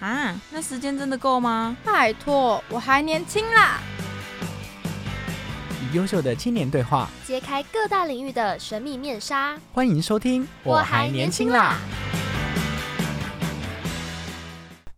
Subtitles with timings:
[0.00, 1.76] 啊，那时间真的够吗？
[1.84, 3.78] 拜托，我还年轻啦。
[5.82, 9.58] 与优秀的青年对话，揭开各大领域的神秘面纱。
[9.74, 10.48] 欢迎收听。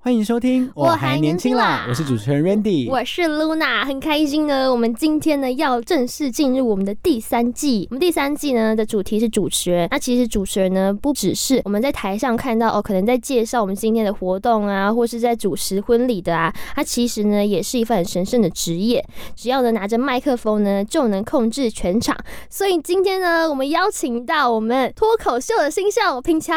[0.05, 2.91] 欢迎收听，我还年轻啦我是主持人 Randy。
[2.91, 4.69] 我是 Luna，很开心呢。
[4.69, 7.87] 我们今天呢要正式进入我们的第三季。
[7.89, 9.87] 我们第三季呢的主题是主持人。
[9.93, 19.07] 那其实主持人呢不只是我们在台上看到哦，可能在介绍我们今天的活动啊，或是在主持婚礼的啊，它其实呢也是一份很神圣的职业。
[19.37, 22.17] 只要呢拿着麦克风呢就能控制全场。
[22.51, 26.53] 所以今天呢我们邀请到我们脱口秀的新秀品乔。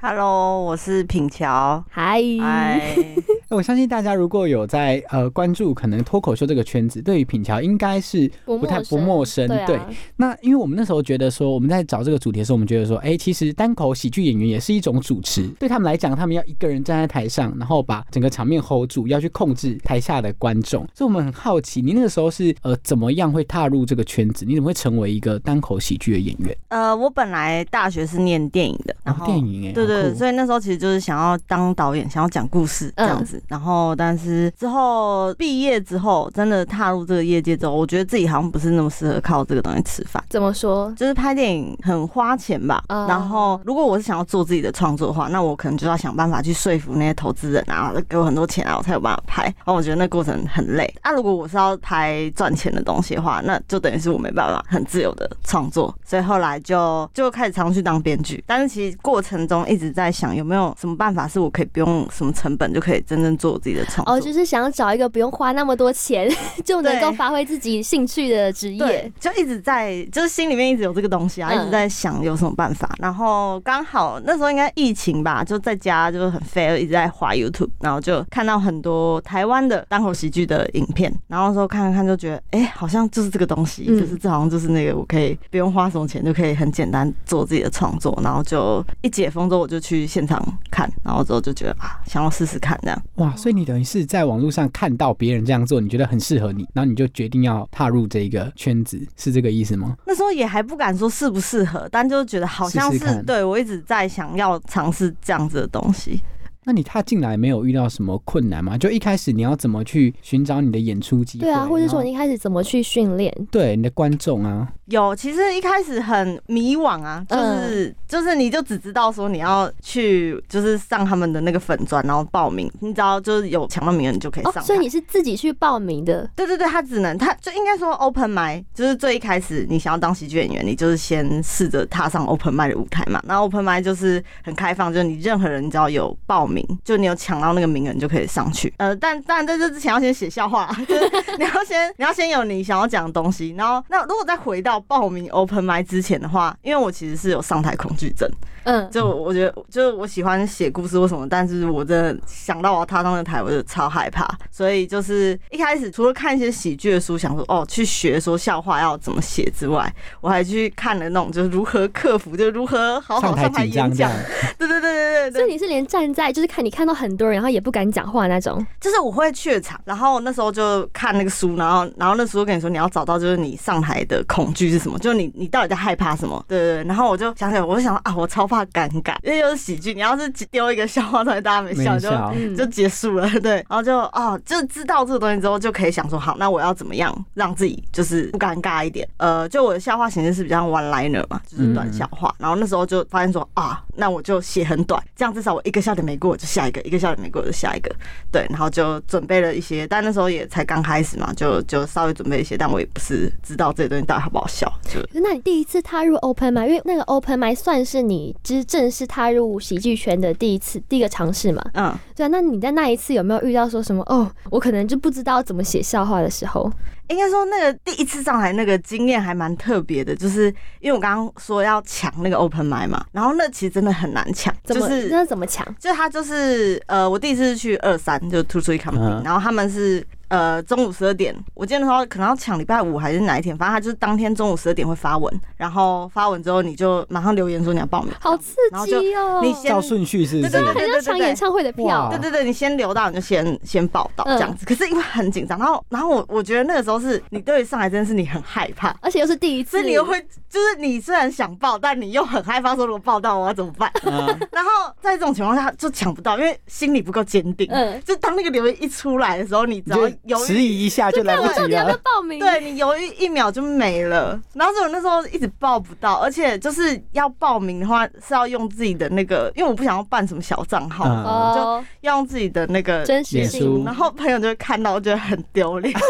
[0.00, 1.84] Hello，我是品乔。
[1.88, 2.20] 嗨，
[3.46, 9.46] 嗨，我相信大家如果有在呃关注可能脱口秀这个圈子，对于品乔应该是不不太不陌生。
[9.46, 20.86] 对啊那因为我们那时候觉得说，我们在找这个主题的时候，我们觉得说，哎、其实单口喜剧演员也是一种主持，对他们来讲，他们要一个人站在台上，然后把整个场面 hold 住，要去控制台下的观众。
[20.94, 24.44] 所以我们很好奇，你那个时候是呃怎么样会踏入这个圈子？
[24.44, 26.56] 你怎么会成为一个单口喜剧的演员？
[26.68, 33.42] 呃，我本来大学是念电影的，然哦后电影哎、对对，对所以那时候其实就是想要当导演，想要讲故事这样子。
[33.48, 40.22] 然后，但是之后毕业之后，真的踏入这个业界之后，我觉得自己好像不是那么适合靠这个东西吃饭。
[40.30, 40.92] 怎么说？
[40.96, 49.42] 就是拍电影很花钱吧，嗯然后如果我是想要做自己的创作的话，那我可能就要想办法去说服那些投资人啊，给我很多钱啊，我才有办法拍。
[49.42, 50.84] 然后我觉得那过程很累。
[51.02, 58.42] 啊，如果我是要拍赚钱的东西的话，那就等于是我没办法很自由的创作，所以后来就就开始常去当编剧。
[58.46, 64.14] 但是其实过程中一直在想有没有什么办法是我可以不用什么成本就可以真正做自己的创作。
[64.14, 66.30] 哦，就是想要找一个不用花那么多钱
[66.62, 72.94] 就能够发挥自己兴趣的职业。，就一直在，就是心里面一直有这个东西啊，嗯一直在想有什么办法。
[72.98, 93.02] 然后刚好那时候应该疫情吧，就在家就是很废，一直在滑 YouTube，然后就看到很多台湾的单口喜剧的影片，然后那时候看看看就觉得，哎、好像就是这个东西，嗯就是这好像就是那个我可以不用花什么钱就可以很简单做自己的创作，然后就一解封之后我就去现场看，然后之后就觉得啊，想要试试看这样。
[93.16, 99.96] 哇，所以你等于是在网络上看到别人这样做，你觉得很适合你，然后你就决定要踏入这个圈子，是这个意思吗？
[100.04, 106.20] 那时候也还不敢说适不适合，但就觉得好像是对我一直在想要尝试这样子的东西。
[106.66, 108.78] 那你踏进来没有遇到什么困难吗？
[108.78, 111.44] 就一开始你要怎么去寻找你的演出机会？
[111.44, 113.30] 对啊，或者说你一开始怎么去训练？
[113.50, 126.28] 对你的观众啊，有，其实一开始很迷惘啊，就是、就是你就只知道说你要去就是上他们的那个粉砖，然后报名，你只要就是有抢到名额，你就可以哦上、，所以你是自己去报名的。
[126.36, 133.20] 对对对，他只能他就应该说 open m i 就是最一开始你想要当喜剧演员，你就是先试着踏上 open m i 的舞台嘛。
[133.26, 138.72] 然后 open m i 就是很开放，就是你任何人只要有报名，就你有抢到那个名额，你就可以上去。
[138.76, 143.54] 呃，但但在这之前要先写笑话， 就是你要先你要先有你想要讲的东西。
[143.56, 148.28] 然后那如果再回到报名 open m i 之前的话，因为我其实是有上台恐惧症，
[148.64, 154.28] 嗯，就我觉得，就是我喜欢写故事或什么，但是我真的想到我要踏上那台，我就超害怕。
[154.50, 164.10] 所以就是一开始除了看一些喜剧的书，想说哦去学说笑话要怎么写之外，我还去看了那种就是如何克服，就是如何好好上台演讲。
[164.58, 168.64] 对对对对对对，所以你是连站在就是看你看到很多人，然后也不敢讲话那种。
[168.80, 176.44] 就是我会怯场，然后那时候就看那个书，然后然后那书就跟你说你要找到就是你上台的恐惧是什么，就是你你到底在害怕什么？
[176.48, 176.84] 对对对。
[176.84, 182.10] 然后我就想起来，我就想啊，我超怕尴尬，因为又是喜剧，你要是丢一个笑话出来，大家没笑就
[182.56, 189.08] 就结束了，对，然后就哦，就知道这个东西之后，就可以想说，好，那我要怎么样让自己就是不尴尬一点？
[189.16, 192.34] 呃，就我的笑话形式是比较 one liner 嘛，就是短笑话。
[192.38, 197.94] 然后那时候就发现说啊，那我就写很短，这样至少我一个笑点没过，我就下一个；一个笑点没过，我就下一个。
[198.30, 211.62] 对，然后就准备了一些，但那时候也才刚开始嘛，就就稍微准备一些，但我也不是知道这些东西到底好不好笑，就那你第一次踏入 open m i 因为那个 open m i 算是你就是正式踏入喜剧圈的第一次第一个尝试嘛？
[211.74, 211.92] 嗯。
[212.14, 216.70] 对啊，那你在那一次有没有遇到说什么哦，我可能就不知道怎么写笑话的时候？
[217.08, 220.46] 应该说，那个第一次上台那个经验还蛮特别的，就是
[220.80, 225.66] 因为我刚刚说要抢那个 open m i 嘛，然后那其实真的很难抢，就是那怎么抢？
[225.78, 239.40] 就他就是呃，我第一次是去二三，就 Two Three Company，、嗯然后他们是呃中午十二点，我记得那时候可能要抢礼拜五还是哪一天，反正他就是当天中午十二点会发文，然后发文之后你就马上留言说你要报名，好刺激哦！
[239.42, 240.50] 你先照顺序是不是？
[240.50, 244.66] 对对对很像抢演唱会的票对对对，你先留到你就先先报道嗯这样子。
[244.66, 253.90] 可是因为很紧张，然后然后我我觉得那个时候是你对于上海真的是你很害怕，而且又是第一次，所以你又会就是你虽然想报，但你又很害怕说如果报到我要怎么办。
[254.04, 254.70] 嗯然后
[255.00, 257.68] 在这种情况下就抢不到，因为心里不够坚定。
[257.70, 260.64] 嗯就当那个留言一出来的时候，你只你要就犹迟豫。
[260.64, 261.98] 疑一下就来不及了。
[262.02, 262.38] 报名？
[262.38, 273.38] 对你犹豫一秒就没了，然后所以我那时候一直报不到，而且就是要报名的话是要用自己的那个，因为我不想要办什么小账号，嗯就哦，要用自己的那个真实
[273.84, 275.94] 然后朋友就会看到，我觉得很丢脸。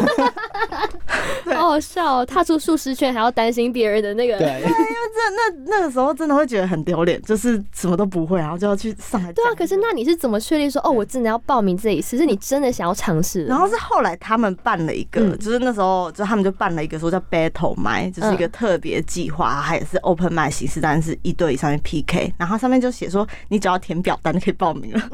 [1.44, 2.26] 对好好笑哦！
[2.26, 9.30] 踏出舒适圈还要担心别人的那个，对，因为这那那个时候真的会觉得很丢脸，就是什么都不会，然后就要去上海。
[9.32, 9.54] 对啊。
[9.54, 12.16] 可是那你是怎么确定说哦，我真的要报名这一次？
[12.16, 13.44] 是你真的想要尝试？
[13.44, 15.38] 然后是后来他们办了一个，嗯。
[15.38, 25.00] 就是那时候就他们就办了一个说叫 Battle 麦，就是一个特别计划，它也是 Open 麦形式，但是一对一上面 PK，然后上面就写说你只要填表单就可以报名了。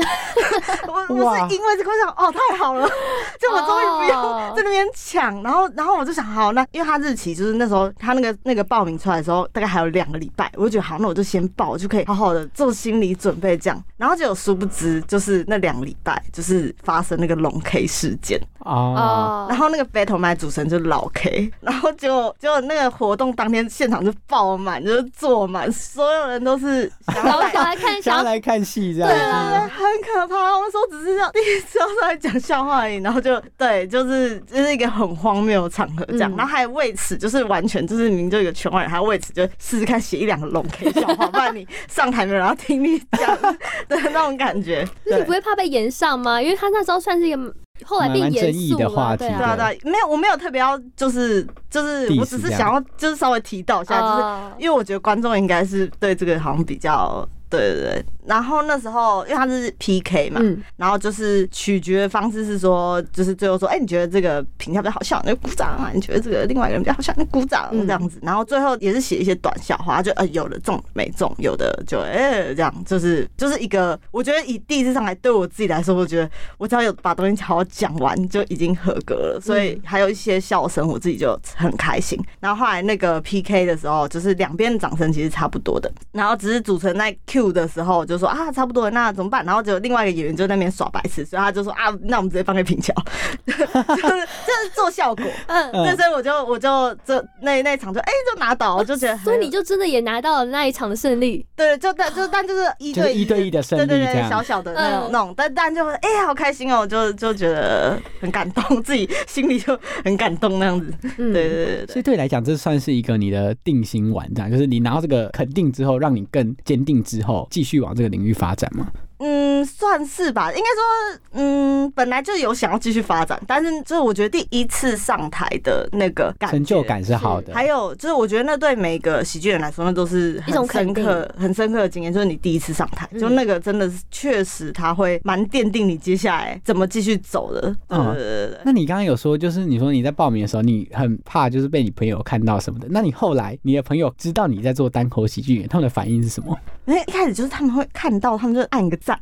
[0.87, 2.89] 我我是因为这个想哦太好了，
[3.41, 4.47] 就我终于不哦。
[4.49, 18.41] 用在那边抢，然后然后我就想好那因为他日期就是那时候他那个那个报名出来的时候大概还有两个礼拜，我就觉得好那我就先报，我就可以好好的做心理准备这样，然后结果殊不知就是那两个礼拜就是发生那个龙 K 事件。
[18.71, 27.51] 哦，哦，然后那个 Battle 麦主持人就是老 K，然后结果结果那个活动当天现场就爆满，就是坐满，所有人都是想要来。
[27.51, 29.69] 看，想想要要来看戏这样对对对。
[29.69, 30.57] 很可怕。
[30.57, 43.57] 我们说只是要第一次要上来讲笑话而已，然后就对，就是就是一个很荒谬的场合这样，嗯然后还为此就是完全就是明明就有一个圈外人，还为此就试试看写一两个龙 K 笑话，不然你上台没有人要听你讲的
[43.89, 44.87] 那种感觉。
[45.05, 46.41] 对就是你不会怕被延上吗？
[46.41, 47.55] 因为他那时候算是一个
[47.85, 54.53] 后来变蛮严争议的肃了，话题对啊，对啊，对啊，没有，我没有特别要，就是就是，我只是想要，就是稍微提到一下，就是哦。
[54.59, 58.05] 因为我觉得观众应该是对这个好像比较，对对对。
[58.27, 68.21] 然后那时候，因为他是 PK 嘛，嗯，然后就是取决的方式是说，就是最后说，哎、你觉得这个评价比较好笑，那就鼓掌啊；你觉得这个另外一个人比较好笑，那鼓掌嗯这样子。
[68.23, 82.17] 然后最后也是写一些短笑话，就呃有的中没中，有的就哎、这样，就是就是一个，我觉得以第一次上来对我自己来说，我觉得我只要有把东西好好讲完就已经合格了，所以还有一些笑声，我自己就很开心。
[82.39, 89.45] 然后后来那个 PK 的时候，就是两边的掌声其实差不多的，然后只是主持人在 Q 的时候就说啊差不多了，那怎么办？
[89.45, 92.93] 然后就另外一个演员就在那边耍白痴，所以他就说啊，那我们直接放给平桥，
[93.47, 95.25] 就是就是做效果。
[95.47, 101.47] 嗯，对，所以我就我就这那那一场就哎、就拿到，我就觉得很，所以你就真的也拿到了那一场的胜利。
[101.55, 110.93] 对，就但就但就是一对就是一对一的胜利对对对，小小的那种嗯那种，但但就哎、好开心哦，就就觉得很感动，自己心里就很感动那样子。
[111.17, 118.87] 对对对所以对你来讲，这算是一个你的定心丸，这样就是你拿到这个肯定之后，让你更坚定之后，继续往这个领域发展嘛。
[119.21, 120.51] 嗯，算是吧。
[120.53, 126.81] 应该说，嗯，本来就有想要继续发展，但是就是我觉得第一次上台的那个感成就。
[126.83, 132.11] 感是好的，还有就是，我觉得那对每个喜剧人来说，那都是一种很深刻、很深刻的经验。
[132.11, 137.61] 就是你第一次上台，嗯就那个真的是确实他会蛮奠定你接下来怎么继续走的。
[137.61, 142.89] 对嗯对对对那你刚刚有说，就是你说你在报名的时候，你很怕就是被你朋友看到什么的。
[142.91, 146.59] 那你后来你的朋友知道你在做单口喜剧演员，他们的反应是什么？
[146.87, 149.19] 因为一开始就是他们会看到，他们就按一个赞，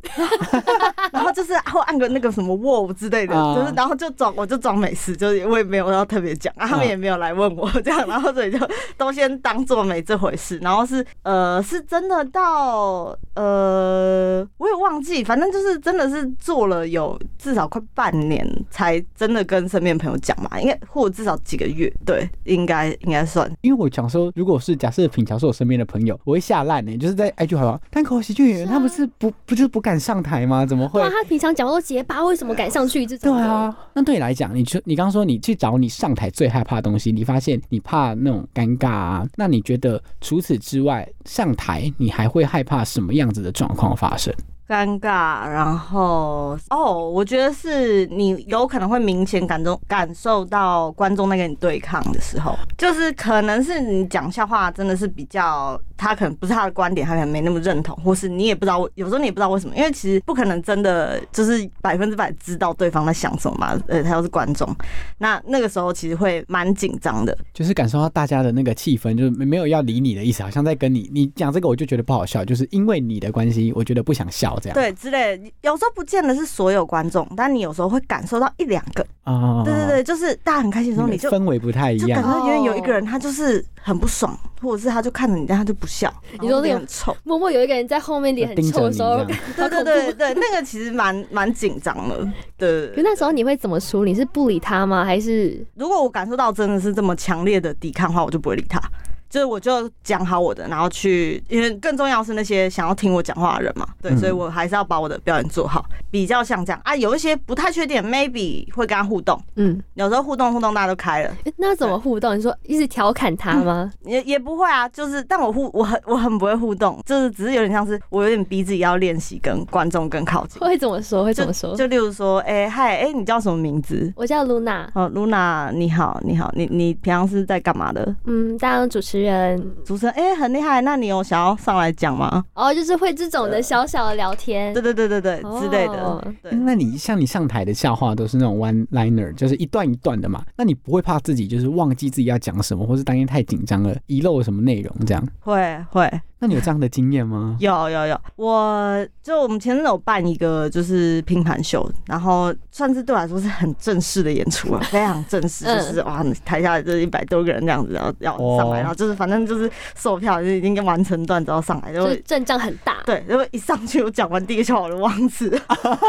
[1.11, 8.59] 然后就是会按个那个什么 wow 之类的，啊就是然后就装我就装没事，就是我也没有要特别讲，啊，他们也没有来问我这样，然后所以就
[8.97, 23.49] 都先当做没这回事，然后是呃是真的到呃我也忘记，反正就是真的是做了有至少快半年才真的跟身边朋友讲嘛，应该或者至少几个月，对，应该应该算。
[23.61, 26.97] 因为我想说，如果是假设品乔是我身边的朋友，我会吓烂呢。
[26.97, 30.65] 就是在 IG 好像单口喜剧演员，他不是不不就是不敢上台吗？
[30.65, 31.09] 怎么会哇，？
[31.09, 33.35] 他平常讲话都结巴，为什么敢上去这种？
[33.35, 44.33] 对，啊，那对你来讲，你去你刚刚说你去找你上台最害怕的东西，你发现你怕那种尴尬啊，那你觉得除此之外，上台你还会害怕什么样子的状况发生？
[44.69, 64.69] 尴尬，然后哦，我觉得是你有可能会明显感中感受到观众在跟你对抗的时候，就是可能是你讲笑话真的是比较，他可能不是他的观点，他可能没那么认同，或是你也不知道，有时候你也不知道为什么，因为其实不可能真的就是百分之百知道对方在想什么嘛，呃，他又是观众，
[65.17, 74.73] 那那个时候其实会蛮紧张的，就是感受到大家的那个气氛，就是没没有要理你的意思，好像在跟你你讲这个我就觉得不好笑，就是因为你的关系，我觉得不想笑这样。
[74.73, 82.31] 对之类的，有时候不见得是所有观众，但你有时候会感受到一两个，啊，对对对，就是大家很开心的时候，你就氛围不太一就感样。
[82.31, 87.15] 觉因为有一个人他就是很不爽，或者是他就看着你，但他就不笑，你说那个脸很臭。
[87.23, 89.23] 默默有一个人在后面脸很臭的时候，
[89.55, 92.27] 对对对对，那个其实蛮蛮紧张的。
[92.57, 94.13] 对，可那时候你会怎么处理？
[94.13, 95.05] 是不理他吗？
[95.05, 98.81] 还是如果我感受到真的是这么强烈的抵抗的话，我就不会理他。
[99.29, 106.95] 就是我就讲好我的，然后去，因为更重要是那些想要听我讲话的人嘛，对，嗯所以我还是要把我的表演做好，比较像这样啊。
[106.95, 112.37] 有一些不太确定，maybe 会跟他互动，嗯，有时候互动互动大家都开了，诶那怎么互动？
[112.37, 113.91] 你说一直调侃他吗？
[114.03, 121.23] 也也不会啊，就是但我互我很我很不会互动，就是只是有点像是我有点逼自己要练习跟观众更靠近，会怎么说？
[121.23, 121.75] 会怎么说？
[121.75, 124.11] 就例如说，哎、嗨，哎、你叫什么名字？
[124.15, 128.15] 我叫露娜，哦，露娜，你好，你好，你你平常是在干嘛的？
[128.25, 132.43] 嗯，当主持人，主持人，哎、很厉害，那你有想要上来讲吗？
[132.53, 136.23] 哦，就是会这种的小小的聊天对对对对对，之类的哦。
[136.41, 140.43] 对，那你像你上台的笑话都是那种 one liner，就是一段一段的嘛？
[140.55, 145.27] 那你不会怕自己就是忘记自己要讲什么，或是当天太紧张了遗漏了什么内容这样？
[145.39, 147.57] 会会那你有这样的经验吗？
[147.59, 162.97] 有有有，我就我们前阵子有办一个就是拼盘秀，然后算是对我来说是很正式的演出啊， 非常正式，嗯就是哇，台下就是一百多个人这样子，然后要上来，哦然后就是反正就是售票就已经完成段之后上来，就是阵仗很大。
[163.05, 165.61] 对，然后一上去我讲完第一个笑话我就忘词了，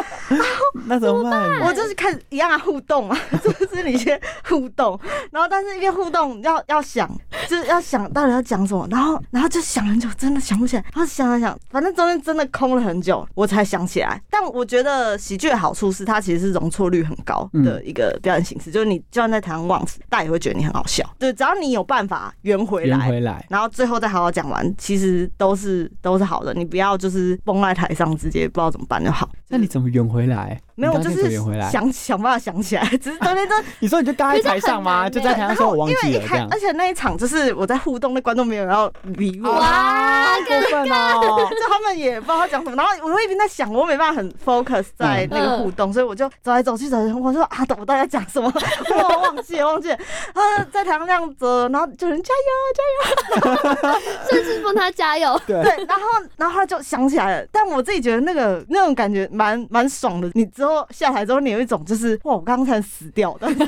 [0.87, 1.60] 那怎么办？
[1.62, 4.99] 我就是看一样啊互动啊，就是你先互动，
[5.32, 7.10] 然后但是一边互动要要想，
[7.49, 14.20] 就是要想到底要讲什么，然后然后就想很久，真的想不起来，然后想想想，反正中间真的空了很久，我才想起来。
[14.28, 21.08] 但我觉得喜剧的好处是它其实是容错率很高的一个表演形式，就是你就算在台上忘词，大家也会觉得你很好笑。
[21.18, 23.44] 对，只要你有办法圆回来，圆回来。
[23.48, 26.52] 然后最后再好好讲完，其实都是都是好的。
[26.52, 29.26] 你不要就是崩在台上，直接不知道怎么办就好。
[29.48, 30.60] 那你怎么圆回来？
[30.74, 31.30] 没有，就是。
[31.70, 35.08] 想想办法想起来， 只是中间真的 你说你就刚在台上吗？
[35.08, 36.48] 就在台上说我忘因为一开记了这样，。
[36.50, 41.49] 而且那一场就是我在互动，那观众没有人要理我，哇，好过分哦！
[41.50, 48.52] 就他们也不知道他讲什么，然后我会一边在想，我没办法很 focus 在那个互动，所以我就走来走去走来走去，我说啊，我到底在讲什么？
[48.90, 49.95] 我忘记了忘记了，
[50.35, 50.40] 啊，
[50.73, 53.99] 在台上这样子，然后就人加油加油
[54.31, 55.40] 甚至帮他加油。
[55.47, 56.05] 对 对，然后
[56.37, 60.31] 然后他就想起来了，但我自己觉得那个那种感觉蛮蛮爽的。
[60.35, 63.67] 你之后下台之后，你有一种就是哇，我刚刚才死掉，但是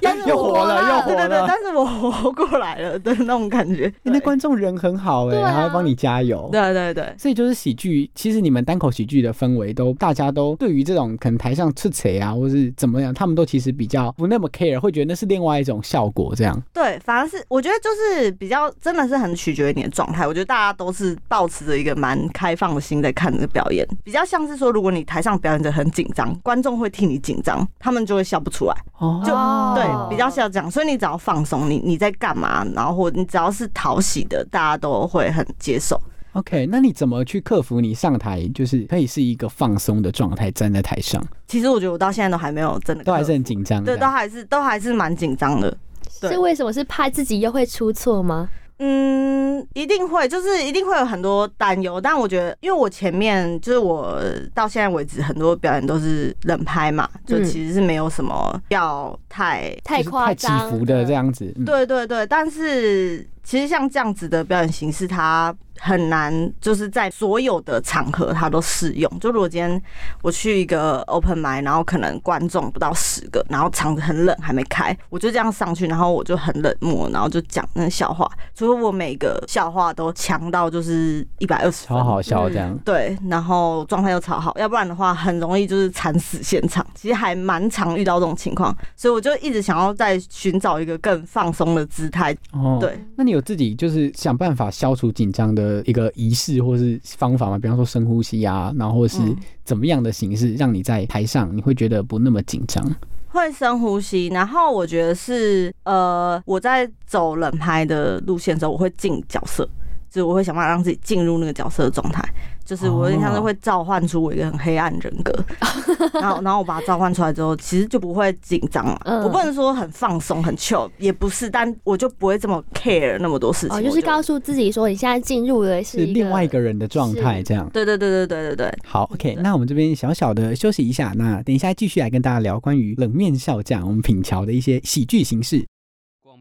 [0.00, 3.84] 但是我又活了，又对对对，但是我活过来了的那种感觉。
[3.84, 6.48] 欸那观众人很好哎，对啊还会帮你加油。
[6.52, 16.34] 对对对，所以就是喜剧，其实你们单口喜剧的氛围都，大家都对于这种可能台上吃谁啊，或是怎么样，他们都其实比较不那么 care，会觉得那是另外一种效果。
[16.36, 20.26] 这样，对，反而是我觉得就是比较真的是很取决于你的状态。
[20.26, 28.74] 我觉得大家都是保持着一个蛮开放的心在看这个表演，比较像是说，如果你台上表演者很紧张，观众会替你紧张，他们就会笑不出来。
[28.98, 36.00] 哦就哦对，比较像这样，所以你只要放松，你你在干嘛，然后或你只要是讨喜的，大家都会很接受。
[36.32, 45.76] OK，那你怎么去克服你上台就是可以是一个放松的状态站在台上，其实我觉得我到现在都还没有真的都还是很紧张对，都还是都还是蛮紧张的。
[46.20, 46.72] 对是为什么？
[46.72, 48.48] 是怕自己又会出错吗？
[48.82, 54.18] 嗯，一定会，就是一定会有很多担忧，但我觉得，因为我前面就是我
[54.52, 61.12] 到现在为止很多表演都是冷拍嘛，就嗯其实是没有什么要太太夸张太起伏的这。
[61.12, 61.52] 样子。
[61.56, 69.10] 嗯，对对对，但是其实像这样子的表演形式，它很难就是在所有的场合它都适用。
[69.18, 69.82] 就如果今天
[70.20, 82.04] 我去一个 open m i 然后可能观众不到十个，然后场子很冷还没开，我就这样上去，然后我就很冷漠，然后就讲那个笑话，除非我每个笑话都强到就是一百二十分超。
[82.04, 82.76] 好笑这样。
[82.84, 86.86] 对，然后状态又超好，要不然的话很容易就是惨死现场。
[86.94, 92.36] 其实还蛮常遇到这种情况，所以我就一直想要再寻找一个更放松的姿态。
[92.52, 97.58] 哦，对，那你有自己就是想办法消除紧张的一个仪式或是方法嘛？
[97.58, 102.84] 比方说深呼吸啊，然后或是嗯怎么样的形式，让你在台上你会觉得不那么紧张？
[103.28, 109.68] 会深呼吸，然后我觉得是呃，我在走冷拍的路线的时候，我会进角色，
[110.10, 112.22] 就是我会想办法让自己进入那个角色的状态，
[112.64, 115.32] 就是我有点像是会召唤出我一个很黑暗人格，
[116.20, 119.00] 然后然后我把它召唤出来之后，其实就不会紧张了。
[119.04, 123.76] 嗯我不能说很放松很 chill，也不是，但我就不会这么 care 那么多事情。
[123.76, 127.68] 哦，就是告诉自己说，你现在进入的是是另外一个人的状态，这样。
[127.72, 128.78] 对对对对对对对。
[128.84, 135.64] 好，OK，那我们这边小小的休息一下，那等一下继续来跟大家聊关于冷面笑匠我们品桥的一些喜剧形式。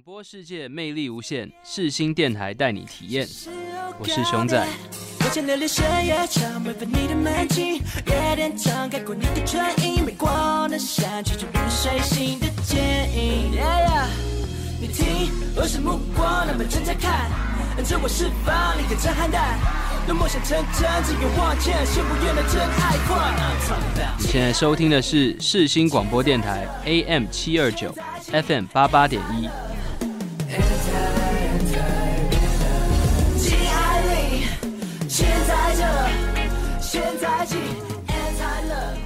[0.09, 3.27] 广播世界魅力无限，世新电台带你体验。
[3.99, 4.67] 我是熊仔，
[24.17, 27.95] 你现在收听的是世新广播电台 AM 七二九
[28.31, 29.47] FM 八八点一。
[30.49, 30.57] 亲
[33.69, 34.47] 爱你，
[35.07, 35.83] 现在这，
[36.81, 37.55] 现在起
[38.07, 38.97] ，anti love。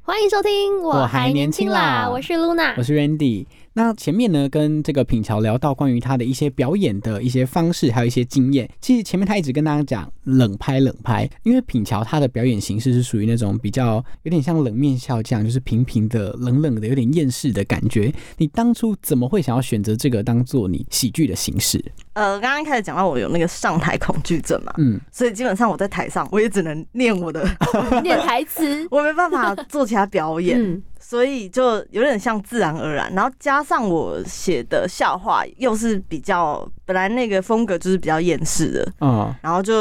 [0.00, 3.46] 欢迎收听，我还年轻啦我是 Luna，我是 Randy。
[3.74, 8.68] 那前面呢，跟这个品桥聊到关于他的一些表演的一些方式，还有一些经验。
[8.80, 18.12] 其实前面他一直跟大家讲冷拍冷拍，因为品桥他的表演形式是属于那种比较有点像冷面笑匠，就是平平的、冷冷的、有点厌世的感觉。
[18.36, 21.82] 你当初怎么会想要选择这个当做你喜剧的形式？
[22.12, 27.42] 呃，刚刚一开始讲到我有那个上台恐惧症嘛，嗯，所以基本上我在台上我也只能念我的，
[28.02, 30.62] 念台词， 我没办法做其他表演。
[30.62, 39.72] 嗯，所以就有点像自然而然，然后加上我写的笑话又是比较本来那个风格就是比较厌世的，嗯，然后就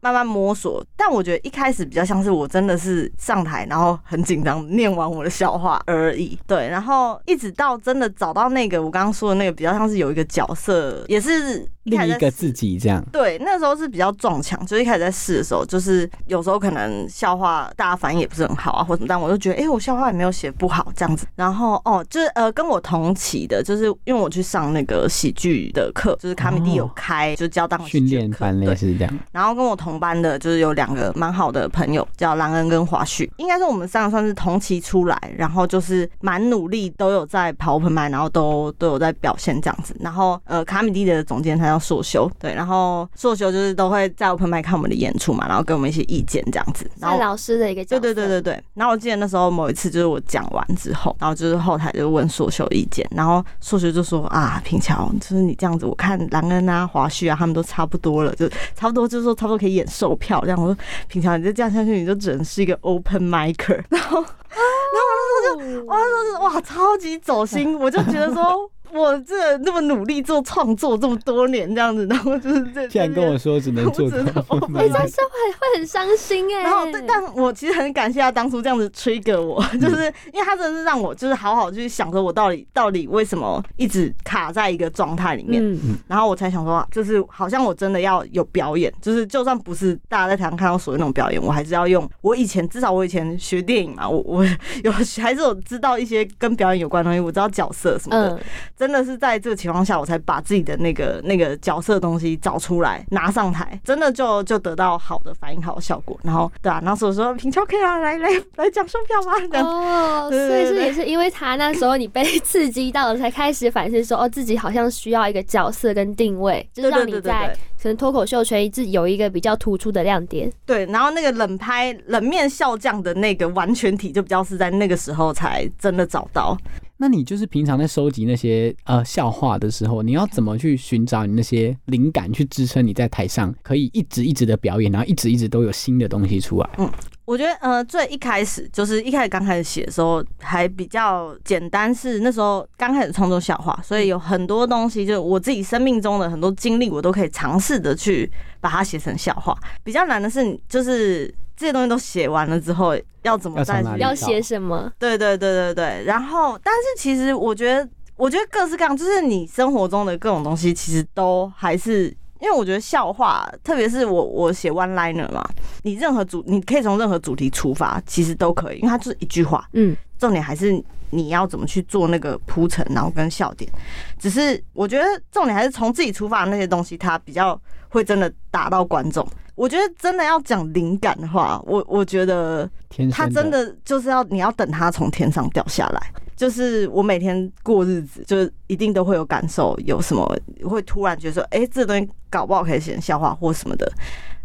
[0.00, 0.84] 慢慢摸索。
[0.96, 6.38] 但我觉得一开始比较像是我真的是上台，然后很紧张念完我的笑话而已。
[6.46, 13.04] 对，然后一直到真的找到那个我刚刚说的那个比较像是有一个角色，也是另一个自己这样。
[13.10, 21.26] 对，那时候是比较撞墙，就是一开始在试的时候，就是有时候可能笑话大家反应也不是很好啊，或什么，但我就觉得，哎、我笑话也没有写不好这样子。
[21.34, 28.74] 然后哦，就是呃，跟我同期的，就是因为我去上那个喜剧的课，就是卡米蒂有开，就教当训练班类对。
[28.74, 39.94] 似这样，然后跟我同班的，就是有两个蛮好的朋友，叫兰恩跟华旭，应该是我们三个算是同期出来，然后就是蛮努力，都有在跑 open m 然后都都有在表现这样子。
[40.00, 46.90] 然后呃，卡米蒂的总监他叫硕修，对，然后硕修就是都会在 open m 看我们的演出嘛，然后给我们一些意见这样子。
[46.98, 48.64] 然后老师的一个角色，对对对对对。
[48.74, 60.60] 然后我记得那时候某一次就是我讲完之后，然后就是后台就问硕修意见，然后硕修就说啊，平桥，就是你这样子，我看杨恩啊、华旭啊，他们都差不多了，就差不多就是说差不多可以演售票这样。
[60.60, 60.76] 我说
[61.08, 63.82] 平常，你就这样下去，你就只能是一个 open micer。
[63.90, 68.70] 然后，然后我那时候就，我那时候就哇，超级走心，我就觉得说。
[68.92, 94.44] 我这那么努力做创作这么多年这样子，然后就是这竟然跟我说只能做 哎、这样说会会很伤心哎、然后，但但我其实很感谢他当初这样子 trigger 我，就是因为他真的是让我就是好好去想着我到底到底为什么一直卡在一个状态里面，嗯，然后我才想说，就是好像我真的要有表演，就是就算不是大家在台上看到所谓那种表演，我还是要用我以前至少我以前学电影嘛，我我
[94.82, 98.40] 有还是有知道一些跟表演有关的东西，我知道角色什么的，嗯，
[98.80, 106.18] 真的是在这个情况下，我才把自己的那个那个角色的东西找出来，拿上台，真的就就得到好的反应，好的效果。
[106.22, 109.66] 然后对啊，然后所以说平桥可以啊，来来来讲售票吧，这样。
[109.66, 120.50] 哦，所以是也是因为他那时候你被刺激到了，才开始反思说，哦，自己好像需要一个角色跟定位，就是让你在可能脱口秀圈一直有一个比较突出的亮点。
[120.64, 126.56] 对，然后那个冷拍冷面笑匠的那个完全体，就比较是在那个时候才真的找到。
[127.00, 136.68] 那你就是平常在收集那些呃笑话的时候，你要怎么去寻找你那些灵感，去支撑你在台上可以一直一直的表演，然后一直一直都有新的东西出来？
[136.76, 136.90] 嗯
[137.24, 148.28] 我觉得呃，最一开始就是一开始刚开始写的时候还比较简单，是那时候刚开始创作笑话，所以有很多东西，就是我自己生命中的很多经历，我都可以尝试的去
[148.60, 149.56] 把它写成笑话。
[149.84, 154.90] 比较难的是，你就是这些东西都写完了之后，要怎么再去哪里要写什么？
[154.98, 162.16] 对对对对对，然后但是其实我觉得，我觉得各式各样，就是你生活中的各种东西，其实都还是。
[162.40, 165.46] 因为我觉得笑话，特别是我我写 one liner 嘛，
[165.82, 173.70] 你任何主你可以从任何主题出发，其实都可以，因为它就是一句话，嗯，重点还是你要怎么去做那个铺陈，然后跟笑点。
[174.18, 179.28] 只是我觉得重点还是从自己出发的那些东西，它比较会真的打到观众。
[179.60, 182.66] 我觉得真的要讲灵感的话，我我觉得
[183.12, 186.00] 它真的就是要你要等它从天上掉下来。
[186.34, 190.26] 就是我每天过日子，就是一定都会有感受，有什么
[190.64, 193.92] 会突然觉得说，哎、这东西搞不好可以写成笑话或什么的，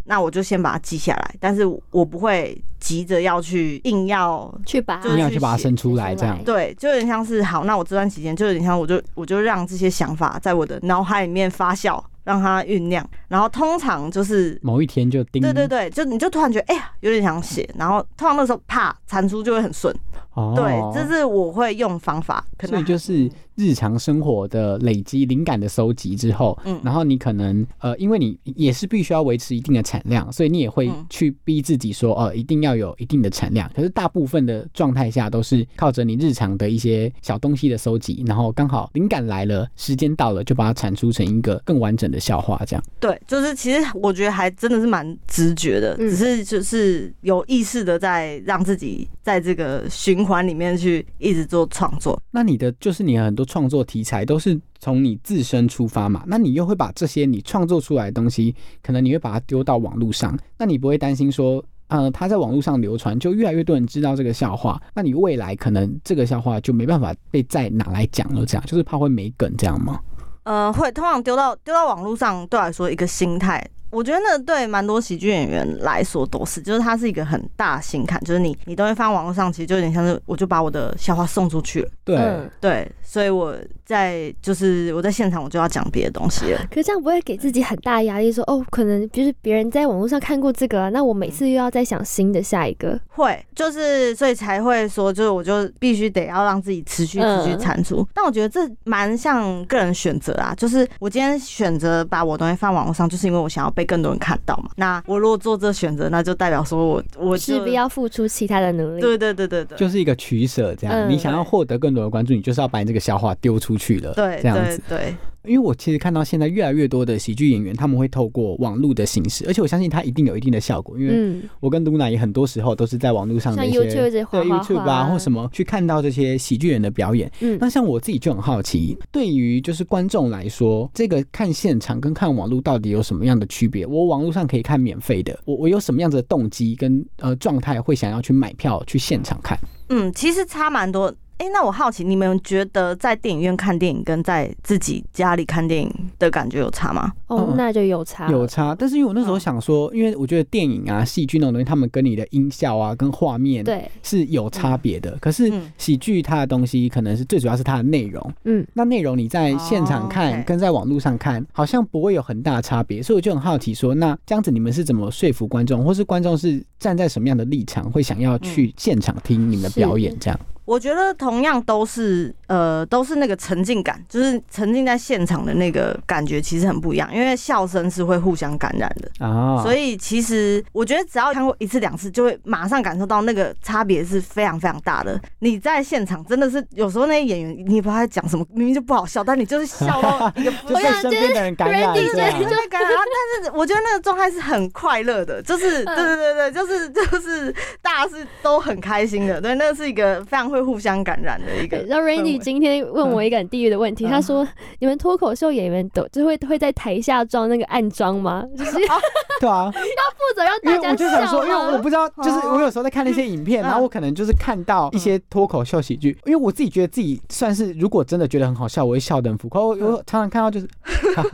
[0.03, 4.53] 那我就先把它记下来，但是我不会急着要去硬要。
[4.65, 19.95] 去把就是你要去把它生出来，这样对，就有点像是好，那我这段期间就有点像，我就我就让这些想法在我的脑海里面发酵，让它酝酿，然后通常就是某一天就叮，对对对，就你就突然觉得哎呀有点想写，然后通常那时候啪产出就会很顺。
[20.35, 33.71] 哦，对，这是我会用方法，可所能以就是日常生活的累积、灵感的收集之后，嗯然后你可能呃，因为你也是必须要维持一定的产量，所以你也会嗯去逼自己说，呃，一定要有一定的产量。
[33.73, 42.83] 可是大部分的状态下都是靠着你日常的一些小东西的收集，然后刚好灵感来了，时间到了，就把它产出成一个更完整的笑话，这样。
[42.99, 52.19] 对，就是其实我觉得还真的是蛮直觉的，嗯只是就是有意识的在让自己在这个循环里面去一直做创作。
[52.31, 56.23] 那你的就是你很多创作题材都是从你自身出发嘛？
[56.27, 69.99] 那你又会把这些你创作出来的东西，可能你会把它丢到网络上，那你不会担心说，呃，他在网络上流传，就越来越多人知道这个笑话，那你未来可能这个笑话就没办法被再拿来讲了，这样就是怕会没梗这样吗？
[70.43, 73.63] 呃，会通常丢到丢到网络上，对我来说一个心态。
[73.95, 82.51] 我觉得那对蛮多喜剧演员来说都是，就是它是一个很大的心坎，就是你你都会放网络上，其实就有点像是我就把我的笑话送出去了，对，嗯。
[82.59, 92.99] 对，所以我在就是我在现场我就要讲别的东西了， 可是这样不会给自己很大压力说哦，可能就是别人在网络上看过这个啊，那我每次又要再想新的下一个。
[93.07, 98.05] 会，就是所以才会说，就是我就必须得要让自己持续持续嗯产出。
[98.13, 104.69] 但我觉得这蛮像个人选择啊，就是我今天选择把我东西放网络上，就是因为我想要被更多人看到嘛。
[104.75, 108.99] 那我如果做这选择，那就代表说我我势必要付出其他的努力。
[108.99, 114.81] 对对对对对，就是一个取舍，这样、嗯你想要获得更多的关注，你就是要把你这个笑话丢出去了，对这样子。
[114.89, 115.15] 对对，
[115.51, 127.31] 因为我其实看到现在越来越多的喜剧演员，他们会透过网络的形式，而且我相信他一定有一定的效果，因为嗯，我跟露娜也很多时候都是在网络上的一些对滑 YouTube 滑啊或什么去看到这些喜剧人的表演。
[127.41, 133.85] 嗯那像我自己就很好奇，对于就是观众来说，这个看现场跟看网络到底有什么样的区别？
[133.85, 139.55] 我网络上可以看免费的，我我有什么样子的动机跟呃状态会想要去买票去现场看？
[139.89, 141.13] 嗯，其实差蛮多。
[141.37, 147.11] 哎、那我好奇，你们觉得在电影院看电影跟在自己家里看电影的感觉有差吗？
[147.27, 148.31] 嗯，哦那就有差了。
[148.31, 155.17] 有差，但是因为我那时候想说，因为我觉得电影啊、戏剧那种东西，他们跟你的音效啊、跟画面对，是有差别的。
[155.19, 158.33] 可是嗯喜剧它的东西，可能是最主要是它的内容。
[158.45, 170.17] 嗯，那内容你在现场哦看跟在网络上看，好像不会有很大差别，所以我就很好奇说，那这样子你们是怎么说服观众，或是观众是站在什么样的立场，会想要去现场听你们的表演？
[170.17, 177.09] 这样，我觉得同样都是呃，都是那个沉浸感，就是沉浸在现场的那个感觉，其实很不一样。
[177.13, 185.19] 因为笑声是会互相感染的，啊，所以其实我觉得只要看过一次两次，就会马上感受到那个差别是非常非常大的。
[185.39, 192.91] 你在现场真的是有时候那些演员，你也不知道他在讲什么，明明就不好笑，但你就是笑到一个不就被身边的人感染就会感染。
[192.91, 201.87] 但是我觉得那个状态是很快乐的，就是嗯对对对对，就是就是大家是都很开心的，对，那是一个非常会互相感染的一个对。
[201.87, 204.47] 然后 Randy 今天问我一个很地狱的问题，嗯他说
[204.79, 208.43] ：“你们脱口秀演员都就会会在台下装那个暗装吗？
[208.57, 208.95] 就是啊
[209.39, 211.77] 对啊， 要负责让大家我就想说，因为我？
[211.79, 219.61] 不知道，就是我有时候在看那些影片，嗯然后我可能就是看到一些脱口秀喜剧，因为我自己觉得自己算是，如果真的觉得很好笑，我会笑得很浮夸。
[219.61, 220.67] 我我常常看到就是，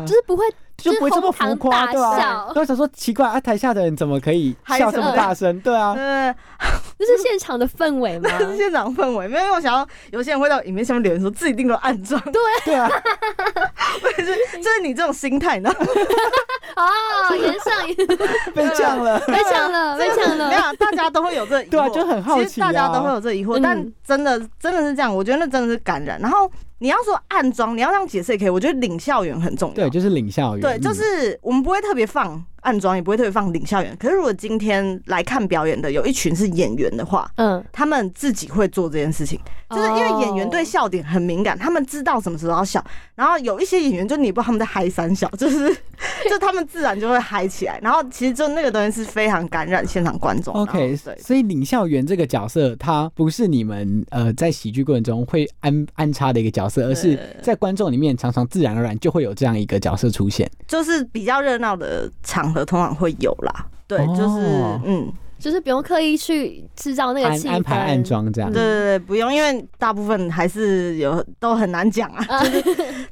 [0.05, 0.43] 就是不会
[0.81, 5.59] 就不会这么浮夸，对吧、就是哄堂大笑然后我想说奇怪啊，台下的人怎么可以笑这么大声？
[5.61, 6.35] 对啊， 对，
[6.99, 8.29] 这是现场的氛围吗。
[8.39, 12.21] 是 现场氛围，没有因为我想要有些人会到影片下面留言说自己定都暗装，
[12.65, 12.89] 对啊，
[14.17, 15.87] 就是就是你这种心态，你知道吗？
[16.75, 17.95] 哦，延上延
[18.55, 19.19] 被呛了。
[19.27, 26.19] 被抢了，被抢没有了。，大家都会有这疑惑，对啊就很好奇啊其实大家都会有这疑惑，嗯但真的真的是这样，我觉得那真的是感染。
[26.19, 26.49] 然后
[26.81, 29.75] 你要说暗装，你要这样解释也可以，我觉得领校园很重要。
[29.75, 30.61] 对，就是领校园。
[30.61, 33.95] 对，就嗯是我们不会特别放暗装，也不会特别放领校园。
[33.99, 42.83] 可是如果今天来看表演的有一群是演员的话，嗯，他们自己会做这件事情，就是因为演员对笑点很敏感，他们知道什么时候要笑。
[43.15, 45.71] 然后有一些演员就你不知道他们在嗨三笑， 就是
[46.29, 47.79] 就他们自然就会嗨起来。
[47.81, 50.53] 然后其实就那个东西是非常感染现场观众。
[50.53, 50.97] OK。
[51.19, 60.49] 所以领校园这个角色，他不是你们呃在喜剧过程中会安安插的一个角色，而是在观众里面常常自然而然就会有这样一个角色出现。
[60.67, 63.65] 就是比较热闹的场合，通常会有啦。
[63.87, 64.45] 对，哦就是
[64.85, 68.61] 嗯，就是不用刻意去制造那个气氛，安排暗装这样对。
[68.61, 72.25] 对对，不用，因为大部分还是有都很难讲啊。
[72.29, 72.39] 啊，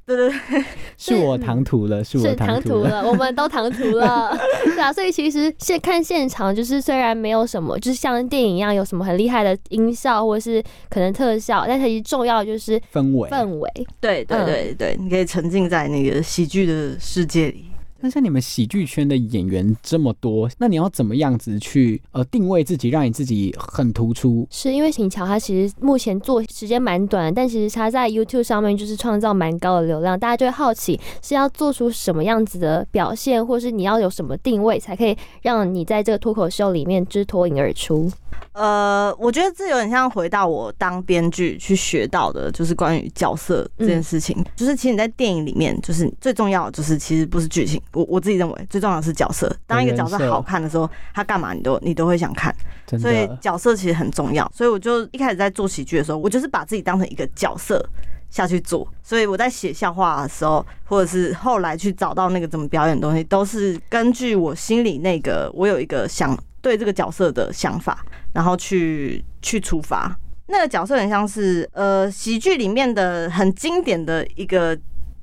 [0.06, 0.64] 对对对，
[0.98, 3.04] 是我唐突了，是我是唐唐突了。
[3.08, 13.30] 我们都唐突了， 对啊，所以其实现看现场，就是虽然没有什么，就是像电影一样有什么很厉害的音效或者是可能特效，但其实重要的就是氛围。
[13.30, 13.70] 氛围。
[14.00, 17.66] 对对对对，你可以沉浸在那个喜剧的世界里。
[18.02, 24.48] 那像你们喜剧圈的演员这么多，那你要怎么样子去呃定位自己，让你自己很突出？
[24.50, 38.10] 是因为秦乔他其实目前做时间蛮短，但其实他在 YouTube 上面就是创造蛮高的流量，大家就会好奇是要做出什么样子的表现，或是你要有什么定位，才可以让你在这个脱口秀里面就是脱颖而出。
[38.54, 44.36] 呃，我觉得这有点像回到我当编剧去学到的，就是关于角色这件事情。
[44.56, 49.54] 就是其实你在电影里面，就是最重要的就是其实不是剧情，我我自己认为最重要的是角色。
[49.66, 52.56] 当一个角色好看的时候，他干嘛你都你都会想看。
[53.00, 54.52] 所以，角色其实很重要。
[54.54, 57.84] 所以我就一开始在做喜剧的时候，我就是把自己当成一个角色
[58.32, 58.88] 下去做。
[59.04, 70.18] 所以我在写笑话的时候，或者是后来去找到那个怎么表演的东西，都是根据我心里那个我有一个想对这个角色的想法，然后去去出发。
[70.48, 74.76] 那个角色很像是呃喜剧里面的很经典的一个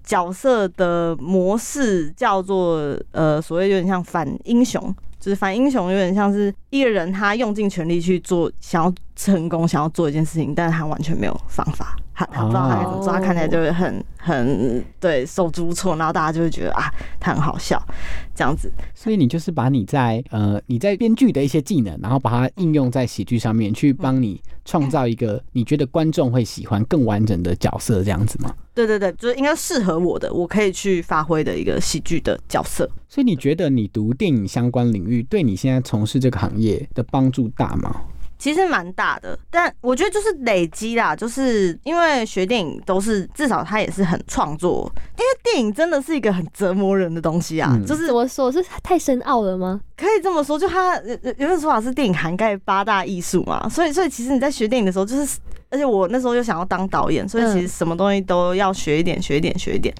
[0.06, 4.94] 角色的模式，叫做呃所谓有点像反英雄。
[5.18, 17.80] 就是反英雄有点像是一个人，他用尽全力去做，想要成功，想要做一件事情，但是他完全没有方法，他他不知道他该怎么做，他看起来就会很很对手足无措，然后大家就会觉得啊，他很好笑，
[18.34, 18.72] 这样子。
[18.94, 28.54] 所以你就是把你在呃你在编剧的一些技能，然后把它应用在喜剧上面，去帮你创造一个你觉得观众会喜欢更完整的角色，这样子吗？
[28.74, 32.88] 对对对，就是应该适合我的，我可以去发挥的一个喜剧的角色。
[33.08, 38.02] 所以你觉得你读电影相关领域，对你现在从事这个行业的帮助大吗？
[38.38, 48.52] 其实蛮大的，但我觉得就是累积啦，就是因为学电影都是至少它也是很创作，因为电影真的是一个很折磨人的东西啊，嗯就是怎么说？
[48.52, 49.80] 是太深奥了吗？
[49.96, 55.38] 可以这么说，就它有有有的说法是电影涵盖八大艺术嘛，所以所以其实你在学电影的时候，就是
[55.70, 59.94] 而且我那时候又想要当导演，所以其实什么东西都要学一点，学一点，学一点。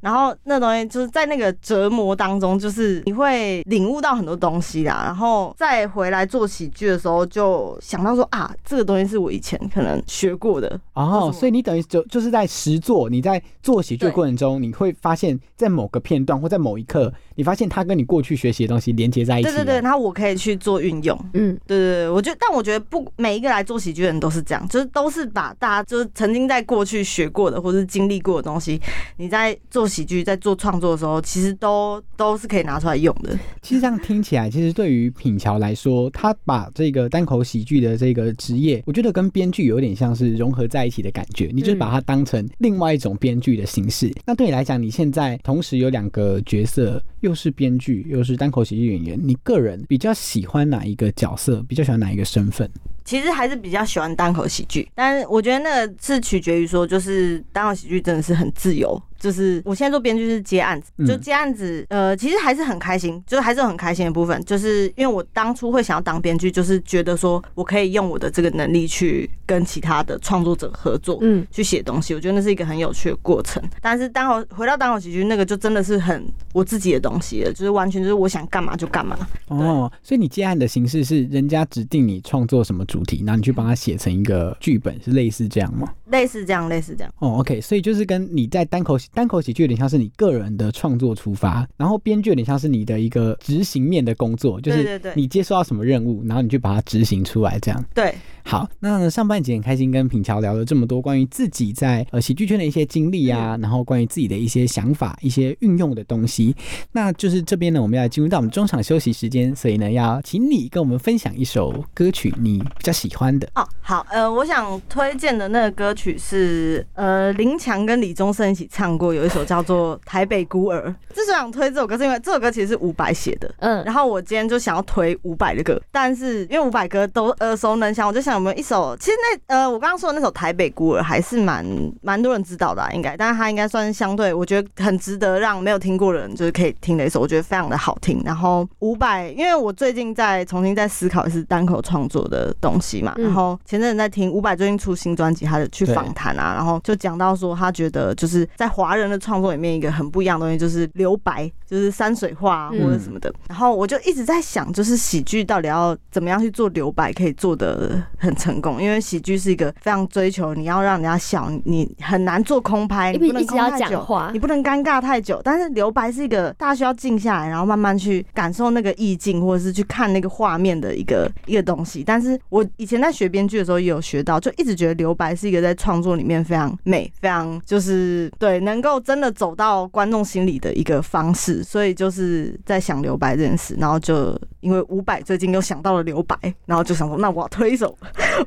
[0.00, 5.02] 然后那东西就是在那个折磨当中，就是你会领悟到很多东西啦。
[5.04, 10.78] 然后再回来做喜剧的时候，就想到说啊，这个东西是我以前可能学过的。
[10.92, 19.48] 哦，所以你等于就就是在实做，你在做喜剧的过程中，你会发现在某个片段或在某一刻，你发现它跟你过去学习的东西连接在一起。
[19.48, 21.18] 对对对，然后我可以去做运用。
[21.32, 28.80] 嗯，对对对，我觉得，但我觉得不每一个来做喜剧的人都是这样，就是都是把大家就是曾经在过去学过的或者是经历过的东西，
[29.16, 33.36] 你在做喜剧、在做创作的时候，其实都都是可以拿出来用的。
[33.62, 41.50] 其实这样听起来，其实对于品乔来说，他把这个单口喜剧的这个职业，我觉得跟编剧有点像是融合在一起的感觉。
[41.52, 44.12] 你就是把它当成另外一种编剧的形式。
[44.24, 51.62] 那对你来讲，你现在同时有两个角色，又是编剧，又是单口喜剧演员，你个人比较喜欢哪一个角色？
[51.68, 52.70] 比较喜欢哪一个身份？
[53.08, 59.02] 其实还是比较喜欢单口喜剧，但是我觉得那个是取决于说，就是单口喜剧真的是很自由。
[59.18, 73.62] 就是我现在做编剧是接案子，嗯就接案子，呃，其实还是很开心，就是还是很开心的部分，就是因为我当初会想要当编剧，就是觉得说我可以用我的这个能力去跟其他的创作者合作，嗯，去写东西，我觉得那是一个很有趣的过程。
[73.82, 79.18] 但是单口回到单口喜剧那个，就真的是很我自己的东西了，就是完全就是我想干嘛就干嘛。
[79.48, 85.88] 哦，所以你接案的形式是人家指定你创作什么主题，然后你去帮他写成一个剧本，是类似这样吗？
[86.06, 87.12] 类似这样，类似这样。
[87.18, 97.84] 哦，OK，所以就是跟你在单口单口喜剧有点像是你个人的创作出发，然后编剧有点像是你的一个执行面的工作，就是你接收到什么任务，然后你就把它执行出来，这样。
[97.94, 98.14] 对，
[98.48, 106.56] 好，那上半节很开心跟品乔聊了这么多关于自己在呃喜剧圈的一些经历啊，然后关于自己的一些想法、一些运用的东西。
[106.92, 113.46] 那就是这边呢，我们要进入到我们中场休息时间，所以呢，要请你跟我们分享一首歌曲你比较喜欢的。
[113.54, 120.88] 哦，好，呃，我想推荐的那个歌曲是呃林强跟李宗盛一起唱过，有一首叫做《台北孤儿》。
[121.14, 123.54] 之所以想推这首歌，是因为这首歌其实是伍佰写的。
[123.58, 129.12] 嗯，然后我今天就想要推伍佰的歌，但是因为伍佰歌都耳熟能详，我就想有没有一首，其实
[129.48, 131.66] 那呃我刚刚说的那首《台北孤儿》还是蛮
[132.02, 138.22] 蛮多人知道的、啊，应该，但是它应该算是相对我觉得很值得让没有听过的人就是可以听的一首，我觉得非常的好听。
[138.24, 153.32] 然后伍佰，因为我最近在重新在思考一次单口创作的东西嘛，嗯然后前前阵子在听伍佰最近出新专辑，他的去访谈啊，然后就讲到说，他觉得就是在华人的创作里面一个很不一样的东西，就是留白，就是山水画或者什么的。
[153.48, 164.06] 然后我就一直在想，就是喜剧到底要怎么样去做留白，可以做的很成功，因为喜剧是一个非常追求你要让人家笑，你很难做空拍，你不能空太久。
[164.32, 172.02] 你，不能尴尬太久，但是留白是一个大家需要静下来，然后慢慢去感受那个意境，或者是去看那个画面的一个一个东西。
[172.02, 181.62] 但是我以前在学编剧的时候也有学到，就一直觉得留白是一个在创作里面非常美、非常就是对能够真的走到观众心里的一个方式。
[181.62, 187.96] 所以就是在想留白这件事，然后就因为伍佰最近又想到了留白，然后就想说，那我要推一首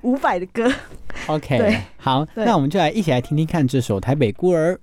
[0.02, 0.72] 伍佰的歌。
[1.28, 4.74] OK，好，那我们就来一起来听听看这首《台北孤儿》。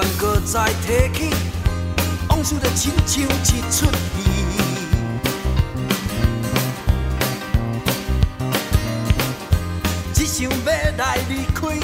[0.00, 1.30] 不愿搁再提起，
[2.30, 4.18] 往事就亲像一出戏。
[10.14, 10.56] 只想要
[10.96, 11.76] 来离开，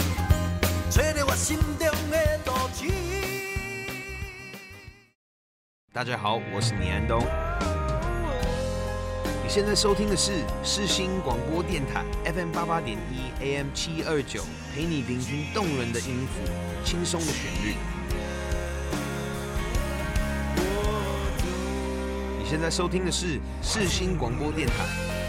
[0.88, 2.86] 找到我心中的道志。
[5.92, 7.20] 大家好，我是倪安东。
[9.42, 12.02] 你现在收听的是世新广播电台
[12.32, 14.42] FM 八八点一 AM 七二九，
[14.74, 16.40] 陪你聆听动人的音符，
[16.82, 17.74] 轻松的旋律。
[22.48, 24.74] 现在收听的是世新广播电台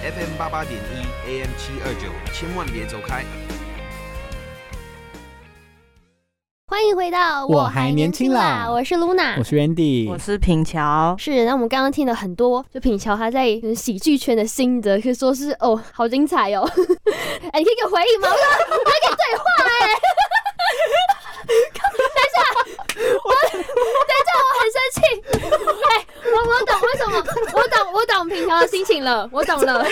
[0.03, 3.25] FM 八八点一 AM 七二九，千万别走开。
[6.67, 16.69] 欢迎回到我还年轻啦我是 Luna，我是 Randy，我是品乔，是，那我们刚刚听了很多，就品乔他在呃喜剧圈的心得，可以说是哦，好精彩哦！
[17.51, 18.29] 哎，你可以给我回应吗？
[18.29, 18.43] 我说
[18.77, 19.89] 我在跟你对话哎、
[21.49, 22.37] 等一下，
[23.25, 25.01] 我等一下，我很生气。
[25.41, 29.85] 哎、我我我懂为什么，我懂我懂平桥的心情了，我懂了。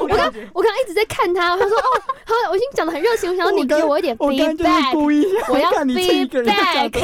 [0.00, 4.94] 我刚我刚刚一直在看他，他说哦，好，我已经讲的很热情，我想要你给我一点 feedback。
[5.48, 7.00] 我要 feedback 的。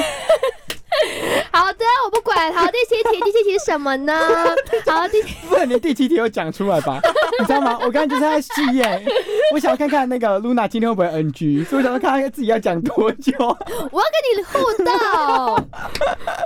[1.52, 2.52] 好的，我不管。
[2.52, 4.14] 好，第七题，第七题是什么呢？
[4.86, 7.00] 好，第不然连第七题有讲出来吧？
[7.40, 7.78] 你知道吗？
[7.82, 9.04] 我刚刚就是在试验，
[9.52, 13.32] 我想要看看那个 Luna 今天会不会 NG，所以我想要看看自己要讲多久。
[13.38, 15.68] 我要跟你互动。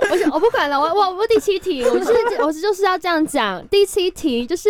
[0.09, 3.65] 我想我不管了，我我我第七题，我是我是就是要这样讲。
[3.67, 4.69] 第七题就是，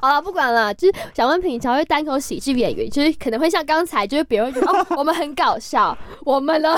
[0.00, 6.76] 好了，不管了，就是想问品乔，会单口喜剧演员，就是可能会像刚才，就是别人觉得哦，我们很搞笑，我们呢，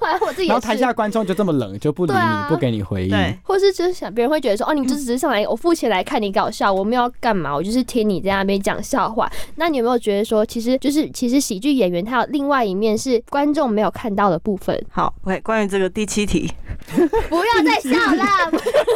[0.00, 0.92] 反正我自己然后台下。
[0.92, 3.10] 观众就这么冷，就不理你，不给你回应。
[3.10, 9.28] 对，或是就是想别人会觉得说哦，你就只是上来我付钱来看你搞笑，我没有要干嘛，我就是听你在那边讲笑话。
[9.56, 14.80] 那你有没有觉得说，其实就是其实喜剧演员他有另外一面是观众没有看到的部分？
[14.92, 16.48] 好，OK，关于这个第七题，
[17.28, 18.24] 不要再笑了！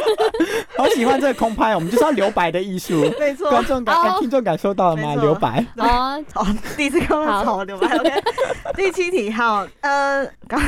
[0.77, 3.01] 好喜欢这个空拍，我们就是要留白的艺术。
[3.19, 5.15] 没错观众感、听众感受到了吗？
[5.15, 5.65] 留白。
[5.77, 6.45] 哦，好，
[6.77, 8.09] 第一次看到好留白？OK，
[8.75, 10.59] 第七题，好，呃，刚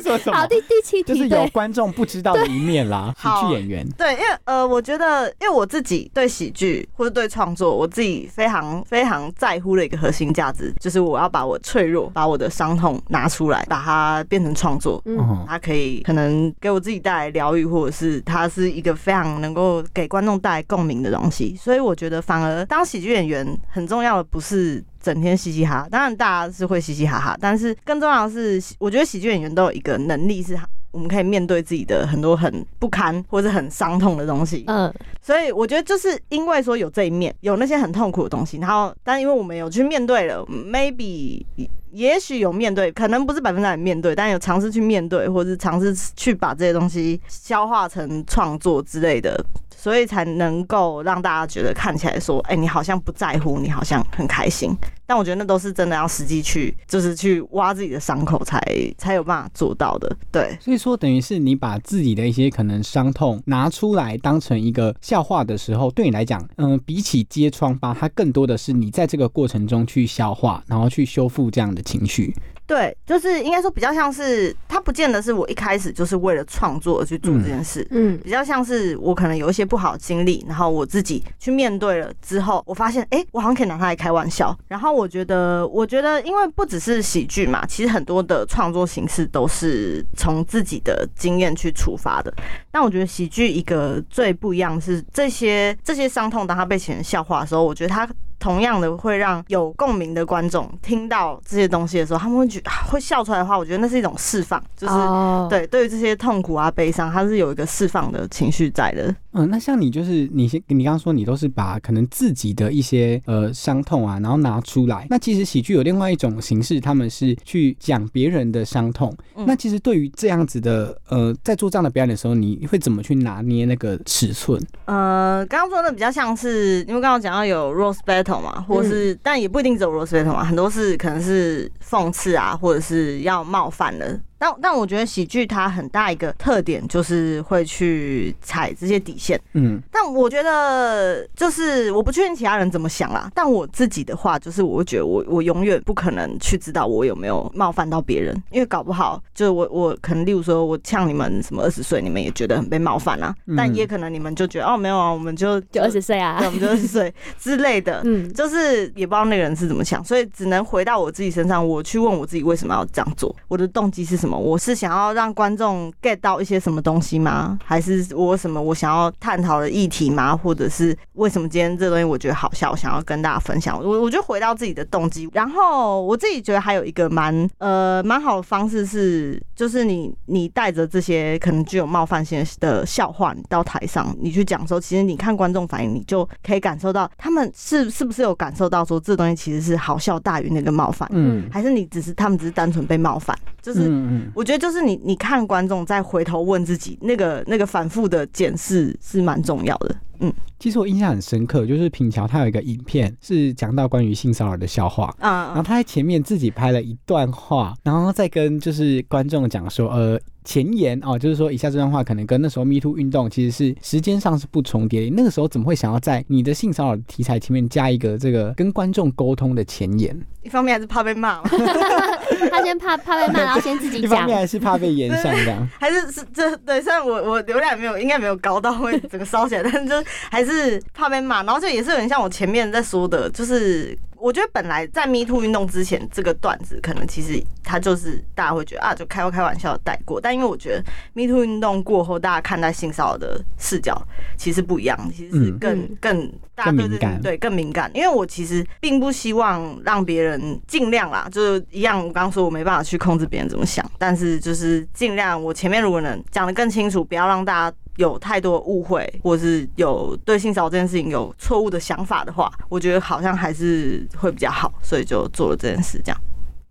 [0.00, 0.46] 说什么好，？
[0.46, 1.42] 第第七题就是有。
[1.52, 3.86] 观众不知道的一面啦，喜剧演员。
[3.90, 15.02] 对，因为呃，我觉得，因为我自己对喜剧或者对创作，我自己非常非常在乎的一个核心价值，就是我要把我脆弱、把我的伤痛拿出来，把它变成创作。
[15.04, 21.54] 嗯，嗯，它可以可能给我自己带来疗愈，或者是它是一个非常能够给观众带来共鸣的东西。
[21.54, 30.58] 所以我觉得，反而当喜剧演员很重要的不是整天嘻嘻哈哈，当然大家是会嘻嘻哈哈，但是更重要的是，我觉得喜剧演员都有一个能力是。
[30.92, 41.44] 我们可以面对自己的很多很不堪或者很伤痛的东西，嗯，所以我觉得就是因为说有这一面，有那些很痛苦的东西，然后但因为我们有去面对了，maybe
[41.90, 49.44] 也许有面对，可能不是百分之百面对，但有尝试去面对，或者是尝试去把这些东西消化成创作之类的。
[49.82, 54.72] 所以才能够让大家觉得看起来说，哎、你好像不在乎，你好像很开心。
[55.04, 58.62] 但我觉得那都是真的要实际去，就是去挖自己的伤口才
[58.96, 60.16] 才有办法做到的。
[60.30, 72.32] 对，所以说，等于是你把自己的一些可能伤痛拿出来当成一个笑话的时候，对你来讲，嗯、比起揭疮疤，它更多的是你在这个过程中去消化，然后去修复这样的情绪。
[72.66, 77.86] 对，就是应该说比较像是，它不见得是我一开始就是为了创作而去做这件事。
[77.90, 84.56] 嗯比较像是我可能有一些不好的经历，然后我自己去面对了之后，我发现，哎、我好像可以拿它来开玩笑。
[84.68, 92.32] 然后我觉得，我觉得，因为不只是喜剧嘛，其实很多的创作形式都是从自己的经验去出发的。
[92.70, 98.08] 但我觉得喜剧一个最不一样是，这些这些伤痛，当它被写成笑话的时候，我觉得它。
[98.42, 109.14] 同样的会让有共鸣的观众听到这些东西的时候，他们会觉啊会笑出来的话，我觉得那是一种释放，就是、哦，对，对于这些痛苦啊、悲伤，它是有一个释放的情绪在的。
[109.32, 115.06] 嗯，那像你就是你先，你刚刚说你都是把可能自己的一些呃伤痛啊，然后拿出来。
[115.10, 119.14] 那其实喜剧有另外一种形式，他们是去讲别人的伤痛。
[119.36, 124.60] 嗯那其实对于这样子的呃，在做这样的表演的时候，你会怎么去拿捏那个尺寸？
[124.84, 134.20] 呃，刚刚说的比较像是，因为刚刚讲到有 rose battle 嘛，或是、但也不一定只有 rose battle 嘛，很多是可能是讽刺啊，或者是要冒犯的。
[134.42, 139.40] 但但我觉得喜剧它很大一个特点就是会去踩这些底线。
[139.52, 158.02] 嗯，但我觉得就是我不确定其他人怎么想啦，但我自己的话就是我会觉得我我永远不可能去知道我有没有冒犯到别人，因为搞不好就是我我可能例如说我呛你们什么二十岁，你们也觉得很被冒犯啊，嗯但也可能你们就觉得哦没有啊，我们就就二十岁啊对，我，们就二十岁之类的。
[158.06, 164.31] 嗯，就是也不知道那个人是怎么想，所以只能回到我自己身上，我去问我自己为什么要这样做，我的动机是什么？
[164.38, 167.58] 我是想要让观众 get 到一些什么东西吗？
[167.64, 170.36] 还是我什么我想要探讨的议题吗？
[170.36, 173.78] 或者是为什么今天这东西我觉得好笑，我想要跟大家分享？
[173.82, 194.02] 我我就回到自己的动机，然后我自己觉得还有一个蛮呃蛮好的方式是，就是你你带着这些可能具有冒犯性的笑话，你到台上你去讲的时候，其实你看观众反应，你就可以感受到他们是是不是有感受到说这东西其实是好笑大于那个冒犯，嗯还是你只是他们只是单纯被冒犯，就是。
[194.22, 194.26] 嗯。
[194.26, 199.96] 嗯我觉得就是你，你看观众再回头问自己，那个那个反复的检视是蛮重要的。
[200.20, 200.32] 嗯。
[200.58, 215.10] 其实我印象很深刻，就是品桥他有一个影片是讲到关于性骚扰的笑话，然后嗯他在前面自己拍了一段话，然后再跟就是观众讲说，呃，前言哦，就是说以下这段话可能跟那时候 Me Too 运动其实是时间上是不重叠的。
[215.10, 220.18] 那个时候怎么会想要在你的性骚扰题材前面加一个这个跟观众沟通的前言？
[220.42, 221.48] 一方面还是怕被骂嘛，
[222.50, 225.68] 他先怕怕被骂，然后先自己讲一方面，还是怕被延上这样。
[225.78, 244.00] 还是是这对，虽然我我流量没有应该没有高到会整个烧起来，但是就是还是怕被骂，然后就也是有点像我前面在说的，就是我觉得本来在 Me Too 运动之前，这个段子可能其实它就是大家会觉得啊，就开开玩笑的带过，但因为我觉得 Me Too 运动过后，大家看待性骚扰的视角
[244.36, 245.58] 其实不一样，其实是嗯。
[245.58, 245.96] 更、嗯。
[246.00, 247.20] 更大家对这更敏感。
[247.22, 257.76] 对更敏感，因为我其实并不希望让别人尽量啦，就是一样，我刚刚说我没办法去控制别人怎么想，但是就是尽量我前面如果能讲的更清楚，不要让大家。
[257.96, 266.00] 有太多误会，或是有对性骚扰这件事情有错误的想法的话，我觉得好像还是会比较好，所以就做了这件事。
[266.04, 266.20] 这样，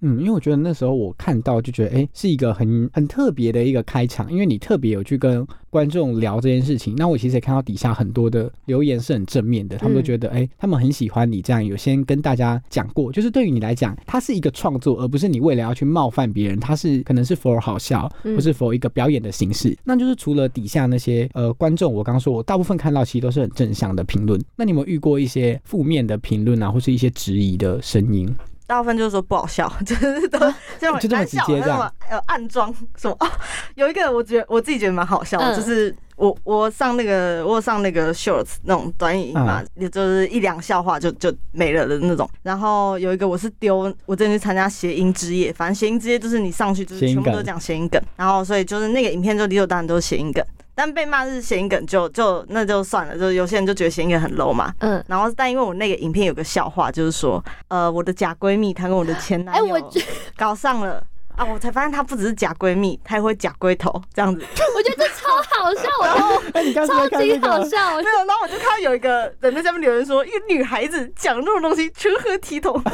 [0.01, 6.95] 嗯，因为我觉得那时候我看到就觉得，哎、是一个很很特别的一个开场，因为你特别有去跟观众聊这件事情。
[6.97, 19.77] 那我其实也看到底下很多的留言是很正面的，他们都觉得，哎、他们很喜欢你这样有先跟大家讲过，就是对于你来讲，它是一个创作，而不是你为了要去冒犯别人，它是可能是 for 好笑，嗯或是 for 一个表演的形式。
[19.83, 24.41] 那就是除了底下那些呃观众，我刚刚说我大部分看到其实都是很正向的评论。
[24.55, 28.27] 那你有没有遇过一些负面的评论啊，或是一些质疑的声音？
[28.71, 30.39] 大部分就是说不好笑， 就是都
[30.79, 33.27] 这种就这么难笑直接这样那种呃暗装什么哦。
[33.75, 42.29] 有一个我觉得我自己觉得蛮好笑的，嗯就是我我上那个我有上那个 shorts 那种短影音嘛，也就是一两笑话就就没了的那种。
[42.43, 50.41] 然后有一个我是丢我之前去参加谐音之夜，反正谐音之夜就是你上去就是全部都讲谐音梗，然后所以就是那个影片就理所当然都是谐音梗。
[50.73, 59.91] 但被骂是谐音梗就就那就算了，就有些人就觉得谐音梗很 low 嘛，嗯，然后，但因为我那个影片有个笑话，就是说，呃，我的假闺蜜她跟我的前男哎，友
[60.37, 61.03] 搞上了
[61.35, 64.41] 啊，我才发现她不只是假闺蜜，她还会假龟头这样子。
[64.75, 66.41] 我觉得这超好笑， 然后、
[66.87, 72.81] 超级好笑，我没有，然后我就看到有一个人在下面留言说，一个女孩子讲这种东西成何体统？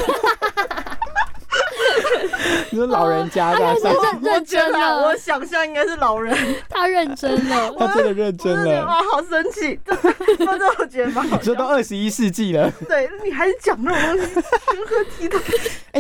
[2.70, 6.36] 你说老人家他认认真了我想象应该是老人，
[6.70, 7.72] 他认真了。
[7.80, 8.86] 他真的认真了。
[8.86, 11.68] 哇，好生气，真的，真的我觉得蛮好你说笑都。
[11.68, 14.34] 二十一世纪了，对你还是讲那种东西，
[14.76, 15.40] 如何体统？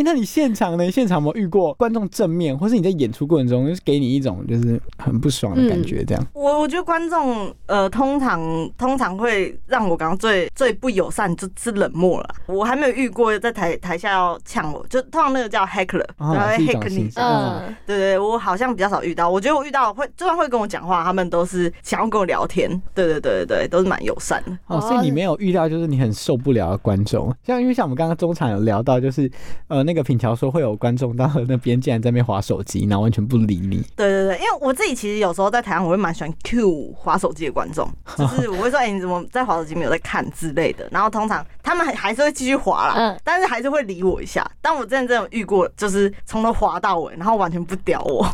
[0.07, 0.89] 哎、那你现场呢？
[0.89, 6.05] 现场有没有遇过观众正面，或是你在演出过程中，就是给你一种就是很不爽的感觉？
[6.05, 8.39] 这样，我我觉得观众呃，通常
[8.77, 12.35] 通常会让我感到最最不友善，就是冷漠了。
[12.45, 17.11] 我还没有遇过在台台下要呛我，就通常那个叫 heckler，哦然后 heck 你。
[17.15, 19.29] 嗯，对对，我好像比较少遇到。
[19.29, 22.69] 我觉得我遇到会，就算会跟我讲话，他们都是想要跟我聊天。
[22.95, 24.57] 对对对对对，都是蛮友善的。
[24.67, 29.29] 哦，所以你没有遇到就是你很受不了的观众，像因为像我们刚刚中场有聊到，就是
[29.67, 40.87] 呃那个品条说会有观众到那边竟然在那边划手机，然后完全不理你，对对对，因为我自己其实有时候在台上，我会蛮喜欢 Q 划手机的观众， 就是我会说，哎、你怎么在划手机没有在看之类的。
[40.91, 44.49] 然后通常他们还还是会继续划啦，嗯但是还是会理我一下。
[44.61, 48.27] 但我之前真的有遇过，就是从头划到尾，然后完全不屌我，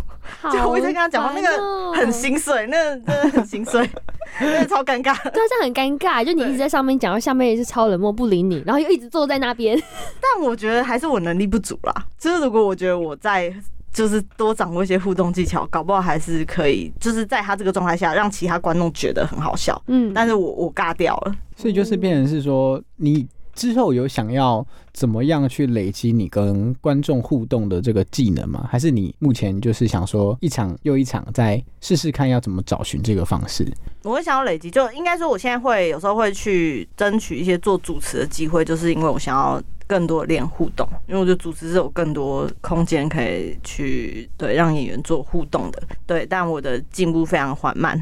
[0.51, 3.89] 就我一直跟他讲话，那哦个很心碎，那个真的很心碎，
[4.39, 5.13] 那个超尴尬。
[5.31, 6.23] 对啊，这样很尴尬。
[6.23, 9.77] 就你一直在上面讲，然后下面也是超冷漠不理你，然后又一直坐在那边。
[10.21, 11.93] 但我觉得还是我能力不足啦。
[12.17, 13.53] 就是如果我觉得我在
[13.93, 19.79] 就是多掌握一些互动技巧，搞不好还是可以，就是在他这个状态下，让其他观众觉得很好笑。
[19.85, 21.35] 嗯，但是我我尬掉了。
[21.55, 23.27] 所以就是变成是说你。
[23.55, 28.67] 之后有想要怎么样去累积你跟观众互动的这个技能吗？
[28.67, 33.71] 还是你目前就是想说一场又一场再试试看要怎么找寻这个方式？
[34.01, 47.99] 我会想要累积，就应该说我现在会有时候会去争取一些做主持的机会，就是因为我想要更多的练互动，因为我觉得组织是有更多空间可以去对让演员做互动的，对，但我的进步非常缓慢。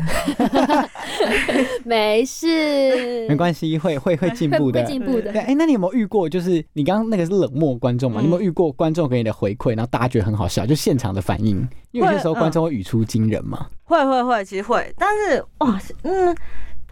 [1.83, 4.87] 没事，没关系，会会会进步的会。
[4.87, 5.41] 进步的对，。
[5.41, 6.29] 哎、那你有没有遇过？
[6.29, 8.21] 就是你刚刚那个是冷漠观众嘛？
[8.21, 11.67] 嗯你有没有遇过观众给你的回馈，然后大家觉得很好笑，就现场的反应？
[11.91, 13.67] 因为有些时候观众会语出惊人嘛。
[13.83, 16.35] 会会会，其实会，但是哇，嗯，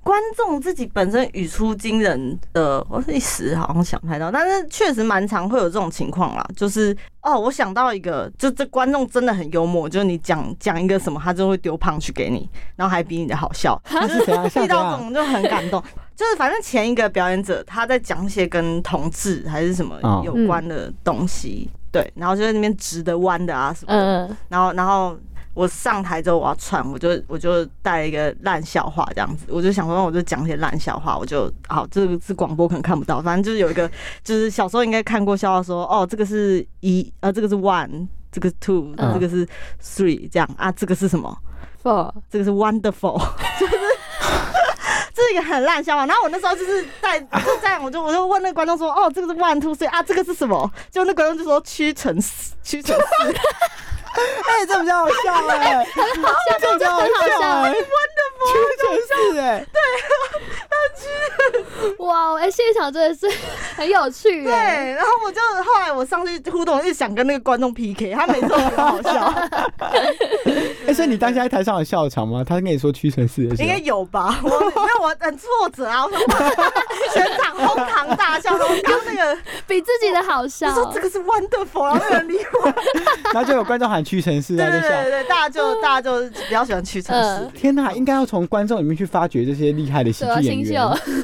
[0.10, 6.43] 观众自己本身语出惊人的，我一时好像想不太到，但是确实蛮常会有这种情况啦。
[6.55, 14.22] 就是哦，我想到一个，就这观众真的很幽默，就是你讲讲一个什么，他就会丢胖去给你，然后还比你的好笑， 就是
[14.64, 14.68] 遇？
[14.68, 15.80] 到这种就很感动。
[16.16, 25.16] 就是反正前一个表演者他在讲一些跟同志还是什么哦有关的东西，对，然后就在那边直的弯的啊什么的，嗯，然后然后
[25.54, 33.89] 我上台之后我要串，我就我就带一个烂笑话这样子，我就想说我就讲一些烂笑话，我就好这个是广播可能看不到，反正就是有一个
[34.24, 39.45] 就是小时候应该看过笑话说哦这个是一呃这个是 one，这个 two，、这个是
[39.84, 41.36] three 这样啊这个是什么
[41.84, 43.20] ？four，这个是 wonderful，
[43.60, 43.74] 就是
[45.14, 46.06] 这是一个很烂笑话。
[46.06, 47.28] 然后我那时候就是在就
[47.62, 50.72] 这样，我就我就问那个观众说，哦，这个是 one two three 啊，这个是什么？
[50.91, 53.36] 就那观众就说屈臣氏，屈臣氏。
[54.49, 56.99] 哎、这比较好笑哎、很好笑这比较好
[57.39, 57.80] 笑哎、屈
[58.82, 59.66] 臣氏哎，
[61.99, 63.30] 哇，哎、现场真的是
[63.76, 64.91] 很有趣对，哎。
[64.91, 69.34] 然后我就后来我上去互动，一直想跟那个观众 PK，他每次都很好笑，
[70.88, 72.43] 哎、所以你当下在台上有笑场吗？
[72.47, 74.39] 他跟你说屈臣氏的应该，有吧？
[74.43, 76.20] 我因为我很挫折啊，我说
[77.14, 79.38] 全场哄堂大笑，然后刚那个
[79.68, 80.84] 比自己的好笑就。
[80.84, 82.74] 说这个是 wonderful，然后没有人理我。
[83.34, 84.89] 然后就有观众喊屈臣氏，对他就笑。
[84.89, 87.52] 对对对，大家就大家就比较喜欢屈臣氏嗯。
[87.54, 90.84] 天哪，应该要从观众里面去发掘这些厉害的喜对啊，剧演员。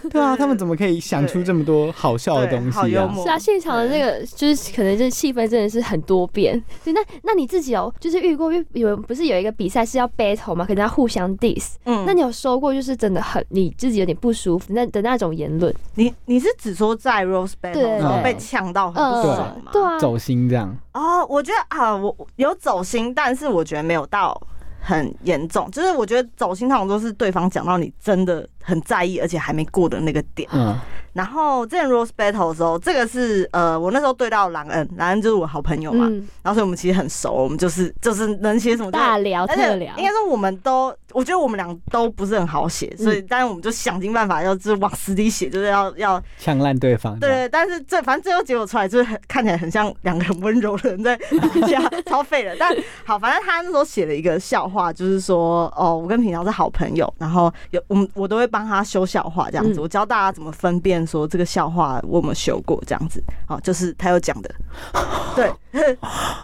[0.09, 2.81] 对啊，他们怎么可以想出这么多好笑的东西啊？
[2.81, 6.61] 好幽默是啊，现场的那个就是可能就是气氛真的是很多变。
[6.83, 11.73] 对，那那你自己有就是遇过，因为有不是有一个比赛是要 battle 嘛，可能要互相 diss。
[11.85, 15.73] 嗯那你有收过就是真的很你自己有点不舒服那的那种言论？
[15.95, 19.71] 你你是只说在 Rose Battle 对然后被呛到很不爽吗？
[19.71, 24.41] 对啊，走心这样，哦，我觉得啊，我有走心，但是我觉得没有到
[24.85, 25.69] 很严重。
[25.71, 30.47] 就是我觉得走心通常都是对方讲到你真的很在意，而且还没过的那个点。
[30.53, 30.77] 嗯，
[31.13, 47.17] 然后之前 Rose Battle 的时候，这个是呃，我那时候对到兰恩，兰恩就是我好朋友嘛，嗯，然后所以我们其实很熟，我们就是就是能写什么就大聊而且特聊应，该说我们都，我觉得我们俩都不是很好写，所以但是我们就想尽办法要就是往死里写，就是要要呛烂对方。
[47.19, 51.15] 对，但是最反正最后结果出来就是很看起来很像两个很温柔的人在
[51.53, 52.55] 底下超废的。
[52.59, 52.75] 但
[53.05, 64.49] 好，反正他那时候写了一个笑话，话，就是说哦，我跟平常是好朋友，然后有我们我都会帮他修笑话这样子，嗯我教大家怎么分辨说这个笑话我有没有修过这样子，哦，就是他有讲的，
[65.35, 65.49] 对，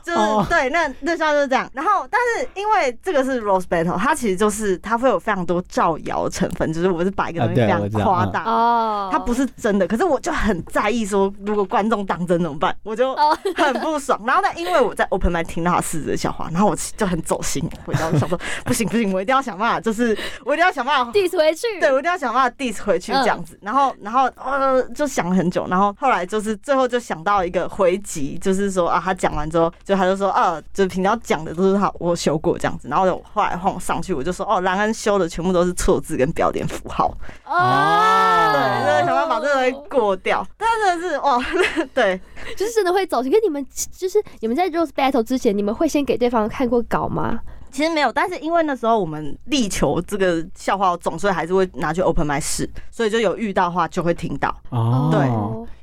[0.03, 1.69] 就是、哦对，那那笑就是这样。
[1.73, 12.75] 然后，但是因为这个是 rose battle，它其实就是它会有非常多造谣成分，就是我是把一个啊东西非常夸大，哦，它不是真的，可是我就很在意说，如果观众当真怎么办？
[12.83, 14.19] 我就哦很不爽。
[14.25, 21.11] 然后呢，因为我在 open m i 听到他四个笑话，然后我就很走心，回家我想说， 不行不行，我一定要想办法，就是我一定要想办法。
[21.11, 37.07] diss 回去，对，我一定要想办法 diss 回去这样子，然后，然后，呃，就想了很久，然后后来就是最后就想到一个回击，就是说啊，他讲完之后，就他就说，啊，就平常讲的都是他我修过这样子，然后我后来换我上去，我就说，哦，兰恩修的全部都是错字跟标点符号，
[37.45, 41.39] 哦，对，就是想办法把这个东西过掉，但真的是哇，
[41.93, 42.19] 对，
[42.55, 43.31] 就是真的会走心。
[43.31, 43.65] 跟你们
[43.97, 47.39] 就是你们在 Rose Battle 之前，你们会先给对方看过稿吗？
[47.71, 54.55] 其实没有，但是因为那时候我们力求这个笑话总，所以还是会拿去 open 麦试，所以就有遇到的话就会听到。
[54.69, 55.21] 哦，对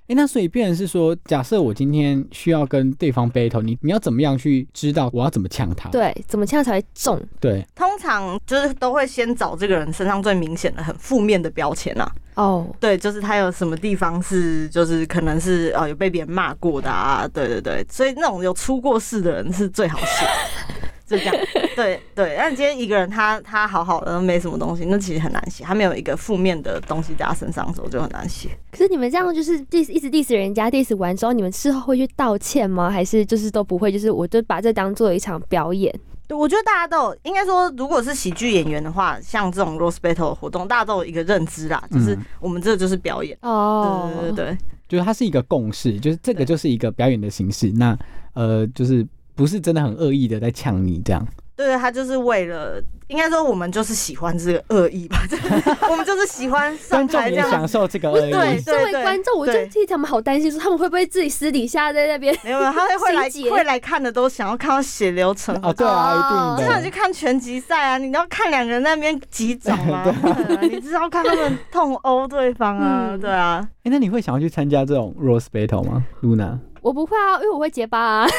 [0.08, 5.90] 哎、那所以变成是说，假设我今天需要跟对方 battle，你你要怎么样去知道我要怎么呛他？
[5.90, 7.20] 对，怎么这样才会中？
[7.38, 12.10] 对，通常就是都会先找这个人身上最明显的、很负面的标签啊。
[12.36, 20.26] 哦，对，就是他有什么地方是，就是可能是呃有被别人骂过的啊，对对对，所以那种有出过事的人是最好写，
[21.08, 21.34] 就这样。
[21.74, 28.50] 对对，但今天一个人他他好好的没什么东西，那其实很难写，他没有一个负面的东西在他身上的时候就很难写。
[28.70, 32.90] 可是你们这样就是 diss 一直 diss 人家，diss 完之后，你们事后会去道歉吗？
[32.90, 33.90] 还是就是都不会？
[33.90, 35.92] 就是我就把这当做一场表演？
[36.26, 43.38] 对，我觉得大家都有，应该说，如果是喜剧演员的话，像这种 rose battle 的活动，大家都有一个认知啦，就是嗯我们这就是表演。
[43.40, 47.72] 哦，对对对对，就是它是一个共识，就是这个就是一个表演的形式。
[47.72, 47.96] 那
[48.34, 49.06] 呃，就是
[49.38, 51.26] 不是真的很恶意的在呛你这样。
[51.56, 55.42] 对对，他就是为了，应该说我们就是喜欢这个恶意吧， 就是
[55.90, 58.30] 我们就是喜欢上台这样享受这个恶意。
[58.30, 62.32] 对作为观众，我就替他们好担心，说他们会不会自己私底下在那边？
[62.44, 66.90] 没有没有，他会会来会来看的都想要看到血流成河哦，对啊，哦一定的就像你去。
[66.96, 73.68] 看拳击赛啊，你要看两个人那边击掌 啊，啊你知道看他们痛殴对方啊，嗯对啊。
[73.82, 76.58] 哎、那你会想要去参加这种 rose battle 吗，Luna？
[76.82, 78.26] 我不会啊，因为我会结巴啊。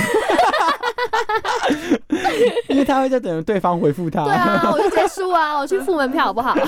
[2.67, 4.23] 因为他会在等对方回复他。
[4.23, 6.55] 对啊，我就直接输啊，我去付门票好不好？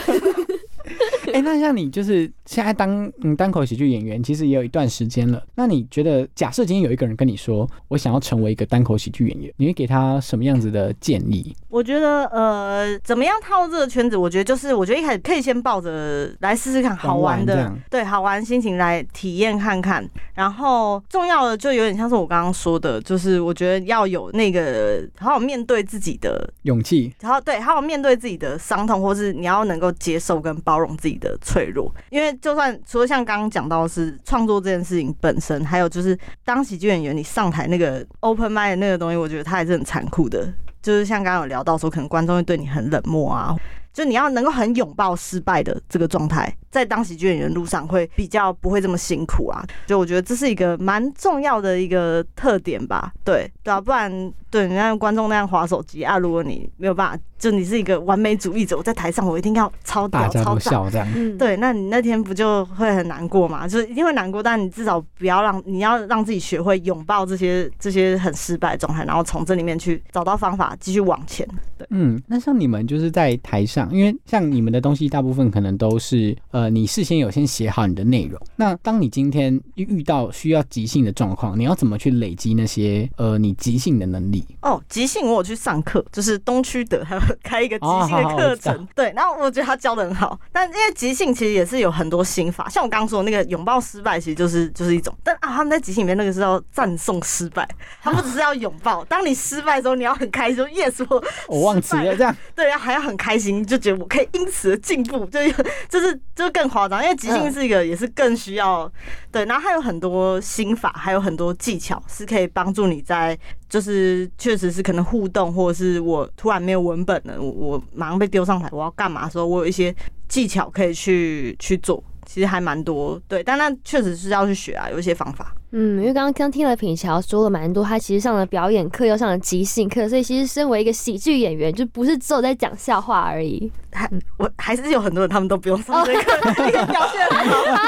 [1.34, 5.41] 哎、那像你就是现在当嗯单口喜剧演员，其实也有一段时间了。
[5.55, 11.55] 那你觉得，假设今天有一个人跟你说，我想要成为一个单口喜剧演员，你会给他什么样子的建议？
[11.69, 14.17] 我觉得呃，怎么样套入这个圈子？
[14.17, 20.07] 我觉得就是，我觉得一开始可以先抱着来试试看好玩的对，好玩的心情来体验看看。
[20.34, 31.89] 然后重要的就有点像是我刚刚说的，就是我觉得要有那个好好面对自己的勇气，然后对，好好面对自己的伤痛，或是你要能够接受跟包容自己的脆弱。
[32.09, 40.53] 因为就算除了像刚刚讲到是创作这件事情本身，还有就是当喜剧演员，你上台那个 open m i d 那个东西，我觉得它还是很残酷的。
[40.82, 43.55] 就是像刚刚有聊到说，可能观众会对你很冷漠啊，
[43.93, 49.63] 就你要能够很拥抱失败的这个状态，在当喜剧演员路上会比较不会这么辛苦啊。
[49.86, 53.11] 就我觉得这是一个蛮重要的一个特点吧。
[53.24, 60.55] 对对啊，不然对你让观众那样划手机啊，如果你没有办法，就你是一个完美主义者，我在台上我一定要超屌大家超赞。
[60.55, 61.07] 都笑这样。
[61.15, 63.67] 嗯，对，那你那天不就会很难过嘛？
[63.67, 71.47] 就是一定会难过，但你至少不要让你要让自己学会拥抱这些这些很失败的状态，然后从这里面去找到方法，继续往前。
[71.78, 78.39] 对，嗯，那像你们就是在台上，因为像你们的东西大部分可能都是呃，你事先有先写好你的内容。
[78.55, 84.45] 那当你今天遇到需要即兴的状况，你要怎么去累积那些呃你即兴的能力？
[84.62, 97.68] 哦，即兴我有去上课，就是东区德还有开一个即兴的课程，对，然后我觉得他教的很好，但因为即兴其实也是有很多心法，像我刚刚说的那个拥抱失败，其实就是就是一种，但啊他们在即兴里面那个是要赞颂失败，
[98.01, 102.36] 他不只是要拥抱，当你失败的时候，你要很开心说 yes 我我忘记了，这样。
[102.55, 105.51] 对，还要很开心，就觉得我可以因此而进步，就是
[105.89, 108.91] 就是就是更夸张，因为即兴是一个也是更需要
[109.32, 113.38] 对，然后还有很多心法，还有很多技巧是可以帮助你在
[113.70, 119.95] 就是确实是可能互动，或者是我突然没有文本了，我我马上被丢上台，我要干嘛的时候，我有一些
[120.28, 122.04] 技巧可以去去做。
[122.34, 123.21] 其实还蛮多。
[123.27, 125.53] 对，但那确实是要去学啊，有一些方法。
[125.73, 133.69] 嗯，因为刚刚刚听了品乔说了蛮多，他其实上了表演课，又上了即兴课，所以其实身为一个喜剧演员，就不是只有在讲笑话而已。
[133.91, 137.82] 还我还是有很多人他们都不用上这个课，你可以表现很好。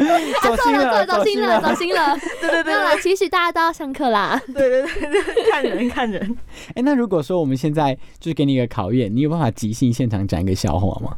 [0.42, 2.16] 走心了，走心了，走心了。
[2.40, 4.40] 对对对没有啦，其实大家都要上课啦。
[4.52, 6.36] 对对对对，看人看人。
[6.74, 11.16] 哎，那如果说我们现在就是给你一个考验，你有办法即兴现场讲一个笑话吗？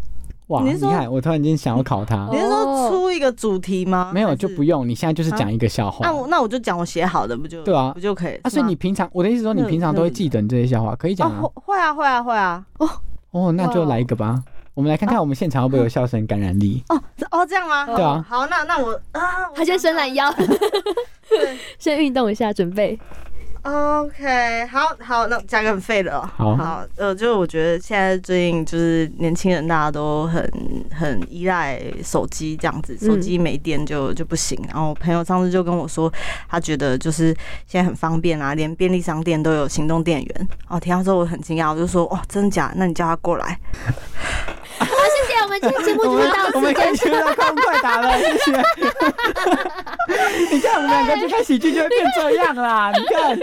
[0.53, 4.11] 哇，你是说看，我突然间想要考他你，是说出一个主题吗？
[4.13, 6.05] 没有就不用，你现在就是讲一个笑话。
[6.07, 8.39] 那我那我就讲我写好的，不就对啊不就可以？
[8.43, 11.53] 啊，所以你平常我的意思说，你平常都会记得你这些笑话，可以讲啊哦。
[11.55, 12.89] 会啊会啊会啊哦
[13.31, 14.39] 哦，那就来一个吧。
[14.75, 16.83] 我们来看看我们现场会不会有笑声感染力。
[16.89, 17.87] 哦哦这样吗？
[17.87, 20.31] 对啊好，那那我啊，他先伸懒腰，
[21.79, 22.99] 先运动一下，准备。
[23.63, 26.29] OK，好好，那加个很废的哦。
[26.37, 30.45] 好好，呃，就是我觉得现在最近就是年轻人大家都很
[30.91, 34.61] 很依赖手机这样子，手机没电就就不行。
[34.67, 36.13] 然后我朋友上次就跟我说，
[36.49, 37.27] 他觉得就是
[37.69, 40.49] 现在很方便啊，连便利商店都有行动电源。
[40.69, 42.73] 哦，听到之后我很惊讶，我就说，哇，真的假？
[42.75, 43.61] 那你叫他过来。
[44.79, 44.93] 好，谢
[45.33, 46.99] 谢，我们 今天节目就是到此结束。
[47.05, 48.51] 去到快快打了，谢谢。
[50.51, 53.39] 你看我们两个去看喜剧就会变这样啦，你看，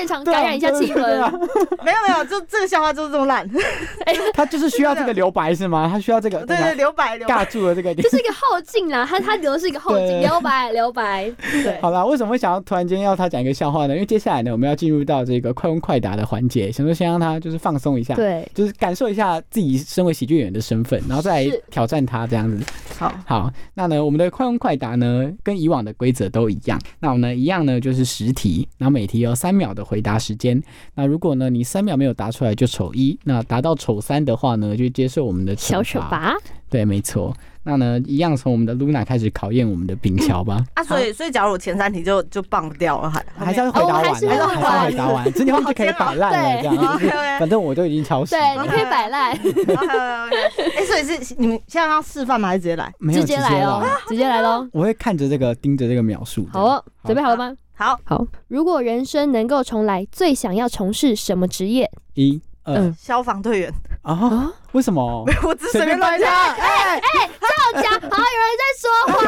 [0.00, 0.96] 现场感染一下气氛。
[1.84, 3.46] 没有 没有，就这个笑话就是这么烂。
[4.32, 5.86] 他就是需要这个留白是吗？
[5.92, 7.28] 他需要这个 对对，留白留。
[7.28, 8.08] 尬住了这个就。
[8.08, 11.30] 是一个后劲啦，他他留的是一个后劲，留白留白。
[11.62, 13.92] 对，好了，为什么会想要突然间要他讲一个笑话呢？
[13.92, 22.64] 因为接下来呢，我们要进入到这个快问快答的环节，想说先让他就是放松一下，，对，就是感受一下自己身为喜剧演员的身份，然后再来挑战他这样子。
[22.98, 26.80] 好，好，那呢，我们的快问快答呢，跟以往的规则都一样。
[27.00, 30.62] 那我们呢，一样呢，就是十题，然后每题有三秒的回答时间。
[30.94, 36.08] 那如果呢，你三秒没有答出来，就丑一；那答到丑三的话呢，就接受我们的小丑罚。
[36.10, 36.34] 吧。
[36.68, 37.34] 对，没错。
[37.62, 40.64] 那呢，一样从我们的 Luna 开始考验我们的冰桥吧。
[40.74, 46.98] 啊，所以所以假如我前三题就就棒掉了，还还是要回答完，还是还是要回答完，之前就可以摆烂了， 这样
[47.40, 50.36] 反正我都已经超时对，你可以摆烂，OK OK，
[50.76, 52.48] 哎，所以是你们现在要示范吗？
[52.48, 52.92] 还是直接来？
[52.98, 54.66] 没有直接来哦，直接来喽。
[54.72, 56.48] 我会看着这个，盯着这个描述。
[56.52, 57.52] 好哦，准备好了吗？
[57.80, 58.26] 好，好。
[58.48, 61.90] 如果人生能够重来，最想要从事什么职业？
[62.12, 63.72] 一二嗯消防队员，
[64.02, 64.52] 啊？
[64.72, 65.24] 为什么？
[65.42, 66.30] 我只是随便乱讲。
[66.30, 67.00] 哎，
[67.40, 69.18] 大家 好，有人在说话。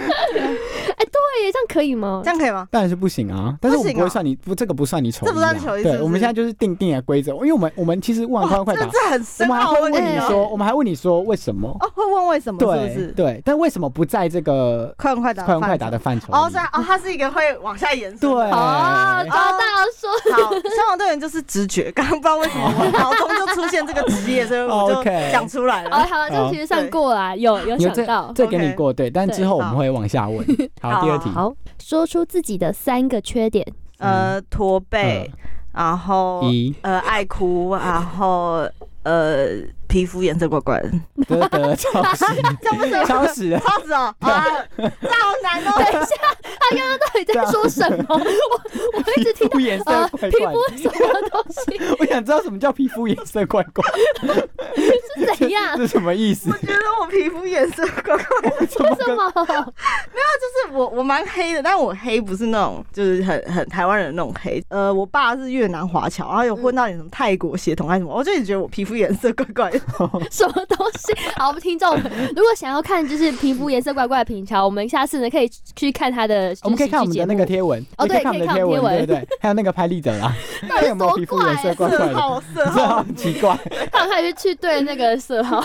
[0.00, 2.30] 哎，对耶，这样可以吗这？
[2.30, 2.66] 样可以吗？
[2.70, 11.68] 当然是不行啊，但是我们不会算你不，这个不算你丑啊，这不算丑一是不对，我们现在就是定定的规则，因为我们我们其实问完快问快答，这我深们还会问你说，我们还问你说为什么？
[11.80, 13.06] 哦，会问为什么是不对是？
[13.12, 15.98] 对，但为什么不在这个快问快答，快问快答的。
[16.00, 16.32] 范畴？
[16.32, 18.18] 哦，所以哦，它是一个会往下延伸。
[18.20, 19.58] 对哦，找到
[19.94, 20.10] 说。
[20.32, 26.06] 好，消防队员就是直觉，刚刚不知道为什么我脑中就出现这个职业，所以 我就 OK 讲出来哦，了。
[26.06, 28.32] 好，这个其实算过啦，有有想到。
[28.34, 30.38] 这给你过对，但之后我们会往下问。
[30.80, 33.66] 好，第二题，好，说出自己的三个缺点。
[33.98, 35.30] 呃，驼背，
[35.74, 36.74] 然后一。
[36.82, 38.66] 呃爱哭，然后
[39.02, 39.46] 呃
[39.90, 40.90] 皮肤颜色怪怪的，
[41.26, 42.24] 得得超时，
[43.04, 45.72] 超时了，超子哦啊，这好难哦。
[45.76, 46.14] 等一下，
[46.60, 48.04] 他刚刚到底在说什么？
[48.08, 48.16] 我
[48.94, 51.80] 我一直听到皮肤颜色怪怪怪肤什么东西。
[51.98, 53.84] 我想知道什么叫皮肤颜色怪怪，
[55.16, 55.76] 是怎样？
[55.76, 56.56] 这什么意思我？
[56.58, 58.96] 觉得我皮肤颜色怪怪为什么？
[60.40, 64.62] 就是我我蛮黑的，但我黑不是那种就是很很台湾人的那种黑。
[64.68, 69.79] 呃，我爸是越南华侨，然后有混到点什么泰国血统还是什么，我就一直觉得我皮肤颜色怪怪的。
[70.30, 71.12] 什么东西？
[71.36, 76.56] 好，我们听众如果想要看就是皮肤颜色怪怪的品乔，我们下次呢可以去看他的。
[76.62, 80.34] 我们可以看我们的那个贴文，哦对可以看我们的贴文，对对 还有那个拍立得啦，
[80.68, 83.56] 到底看有没有皮肤颜色怪怪色的，号色这号，很奇怪。
[83.92, 85.60] 看还是去对那个色号。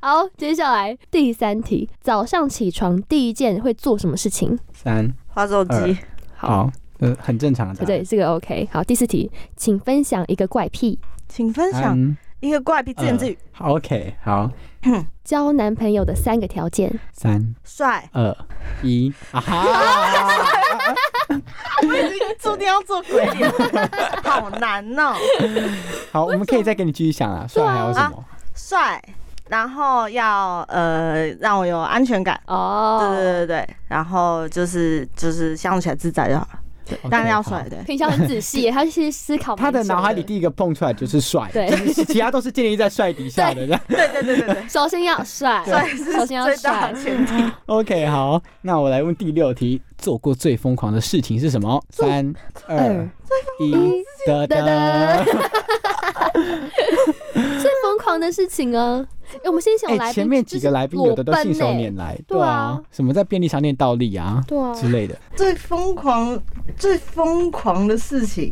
[0.00, 4.58] 好，接下来第三题，早上起床第一件会做什么事情？
[4.74, 5.96] 三滑手机。
[6.36, 6.70] 好，
[7.00, 7.84] 呃，很正常的。
[7.84, 8.68] 对对，这个 OK。
[8.70, 10.98] 好，第四题，请分享一个怪癖。
[11.28, 14.48] 请分享三一个怪癖自言自语，好，OK，好，
[15.24, 16.92] 交男朋友的三个条件。
[17.12, 17.54] 三。
[17.64, 18.36] 帅，二。
[18.82, 19.66] 一，啊哈！
[21.82, 23.50] 我已经注定要做鬼脸，
[24.22, 25.14] 好难哦。
[26.12, 28.24] 好，我们可以再给你继续想啊，帅还有什么？
[28.54, 29.02] 帅，
[29.48, 36.60] 然后要呃让我有安全感，哦，对对对对，然后就是就是相处起来自在就好了，
[37.10, 37.78] 当然要好帅，对。
[37.84, 43.66] 平常很仔细，他去思考他的久脑海里第一个蹦出来就是帅，对其他都是建立在帅底下的。
[43.88, 47.02] 对对对对对， 首先要帅，帅是首先要最大帅。
[47.02, 47.32] 前提。
[47.66, 51.82] OK，好，那我来问第六题，做过最疯狂的事情是什么？
[51.90, 52.32] 三
[52.66, 53.08] 二
[53.60, 53.72] 一，
[54.26, 55.24] 得得得 得。
[57.60, 59.04] 最疯狂的事情啊！
[59.34, 65.18] 哎、我们先想哎、来宾、前面几个来宾有的都信手欸拈来，对啊啊，什么在便利商店倒立啊，对啊之类的。
[65.36, 66.40] 最疯狂、
[66.76, 68.50] 最疯狂的事情，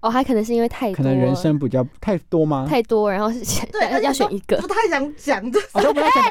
[0.00, 2.66] 哦，还可能是因为太多，可能人生比较太多吗？
[2.68, 4.68] 太多，然后是选对， 要要选一个不。
[4.68, 6.24] 太想讲，就是我都不太想，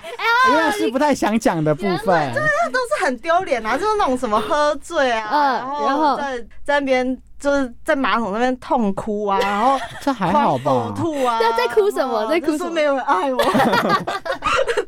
[0.52, 2.34] 原来是不太想讲的部分。
[2.34, 2.42] 对
[2.72, 5.42] 都是很丢脸啊，就是那种什么喝醉啊，嗯
[5.80, 10.96] 然然后后在在那边就是在马桶那边痛哭啊，然后这还好吧狂呕？
[10.96, 13.40] 吐啊，在哭什么在哭什么就说没有人爱我，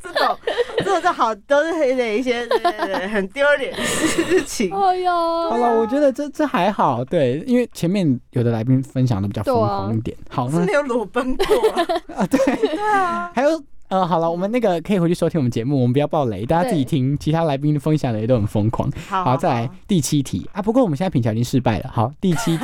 [0.02, 0.38] 这种
[0.84, 4.74] 这种就好，都是黑的一些 对对对很丢脸的事情。
[4.74, 5.12] 哎呦，
[5.50, 10.18] 好了，我觉得这这还好，对，因为前面有的来宾分享的比较疯狂一点。
[10.30, 11.86] 好，那是没有裸奔过啊，
[12.18, 13.62] 啊，对对啊，还有。
[13.92, 17.18] 呃，好了，我们那个可以回去收听我们节目，我们不要爆雷，大家自己听。
[17.18, 18.90] 其他来宾分享的也都很疯狂。
[19.10, 20.62] 好好，再来第七题啊。
[20.62, 21.92] 不过我们现在品桥已经失败了。
[21.94, 22.64] 好， 第七题，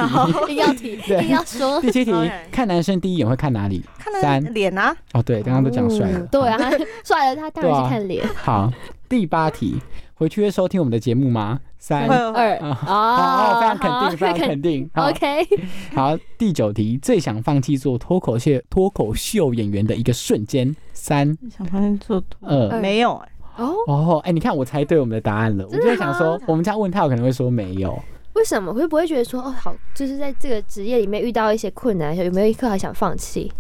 [0.56, 0.98] 要提，
[1.28, 1.82] 要说。
[1.82, 2.14] 第七题
[2.50, 3.84] 看男生第一眼会看哪里？
[4.00, 6.28] 看他三脸啊，哦，对，刚刚都讲帅了哦。
[6.32, 6.58] 对啊，
[7.04, 8.26] 帅了他当然是看脸。
[8.34, 8.72] 好，
[9.10, 9.82] 第八题，
[10.18, 11.60] 回去会收听我们的节目吗？
[11.78, 14.90] 三二啊非常肯定，非常肯定。
[14.92, 15.48] 好 OK，
[15.94, 20.76] 好，第九题，最想放弃做脱口秀脱口秀演员的一个瞬间。
[20.92, 25.64] 三想放弃做二没有哎，哦，哦，哎，你看我猜对我们的答案了。
[25.68, 27.98] 我就在想说，我们这样问他，有可能会说没有。
[28.34, 33.52] 为什么会不会觉得说哦好，就是在这个职业里面遇到一些困难，有没有一刻还想放弃？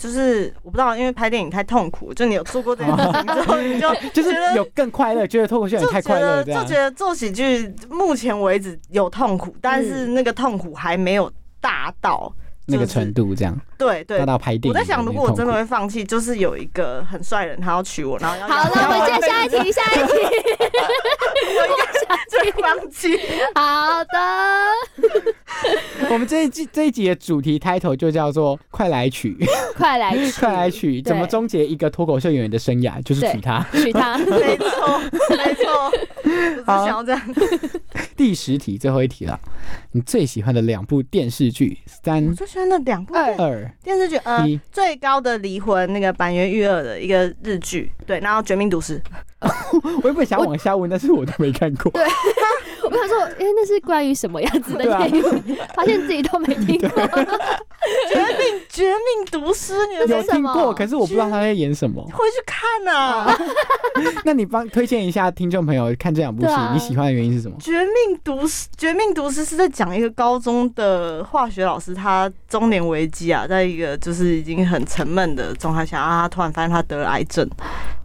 [0.00, 6.74] 就是我不知道，因为拍电影太痛苦，就你有做过这件事情之后， 你就 就是觉得有更快乐，觉得脱口秀演太就觉快乐就觉。
[6.74, 11.30] 得做喜剧目前为止有痛苦，但是那个痛苦还没有
[11.60, 12.32] 大到
[12.70, 14.26] 那个程度这样，对对大。
[14.26, 14.70] 到拍电影。
[14.70, 20.12] 我在想，如果我真的会放弃，就是有一个很帅的人，他要娶我，然后要好，那我们接下一题，下一题。
[22.30, 23.18] 就会放弃。
[23.54, 24.18] 好的，
[26.10, 29.36] 我们这一季这一集的主题 title 就叫做“快来娶，
[29.76, 33.66] 快来娶，快来娶”，怎么对终结一个脱口秀演员的生涯，就是娶她。
[33.72, 34.16] 娶她？
[34.26, 35.00] 没错，
[35.30, 35.92] 没错，
[36.30, 37.20] 就是想要这样。
[38.16, 39.38] 第十题，最后一题了，
[39.92, 41.78] 你最喜欢的两部电视剧？
[41.86, 49.00] 三我最喜欢的两部二二电视剧，呃一，最高的离婚那个板垣育二的一个日剧，对，然后《绝命毒师》，
[50.02, 51.90] 我原本想往下问，但是我都没看过。
[51.92, 52.04] 对
[52.82, 55.56] 我想说，哎、那是关于什么样子的 电影？
[55.74, 56.88] 发现自己都没听过。
[58.08, 62.02] 绝命绝命毒师，你们有是什么听过，可是我不知道他在演什么。
[62.12, 63.34] 回去看啊！
[64.24, 67.56] 那你帮推荐一下听众朋友看这两部戏啊，你喜欢的原因是什么？
[67.58, 77.48] 绝命毒师，绝命毒师是在讲一个高中的化学老师，他中年危机啊，在一个就是已经很沉闷的状态下，啊，他突然发现他得了癌症，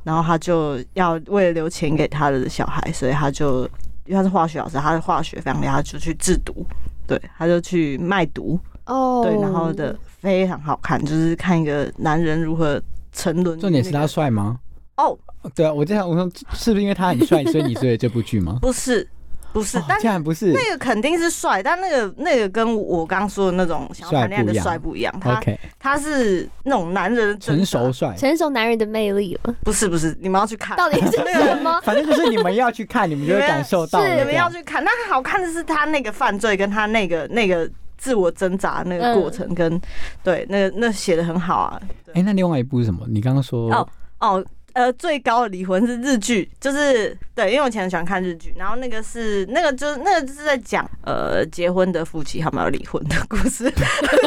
[0.03, 3.63] 然后他就要为了留钱给他的小孩，所以他就
[4.05, 6.65] 因为他是化学老师，他的化学非常厉害，他就去制毒，
[7.07, 13.59] 对，他就去卖毒，哦，对，然后的非常好看，就是看一个男人如何沉沦。
[13.59, 14.59] 重点是他帅吗？
[14.97, 15.17] 哦，
[15.53, 18.57] 对啊，我这样我说是不是因为他很帅，所以你追了这部剧吗？
[18.63, 19.07] 不是，
[19.53, 20.51] 不是，哦但竟然不是。
[20.53, 31.79] 那个肯定是帅，但那个那个跟我刚刚说的那种想要谈恋爱的帅帅不一样，他 OK，他是那种男人成熟，帅，成熟男人的魅力了，不是不是，你们要去看，到底是什么？
[31.83, 34.33] 反正就是你们要去看，你们就会感受到是你们。
[34.33, 34.83] 要去看。
[34.83, 39.79] 那好看的是他那个犯罪跟他那个那个自我挣扎那个过程跟，
[40.21, 41.81] 对，那个那写的很好啊。
[42.13, 43.05] 哎，那另外一部是什么？
[43.07, 43.87] 你刚刚说哦
[44.19, 44.45] 哦。
[44.75, 53.73] 呃，最高的离婚是日剧，就是对，因为我以前很喜欢看日剧，然后那个是那个就是那个就是在讲呃结婚的夫妻他们要离婚的故事，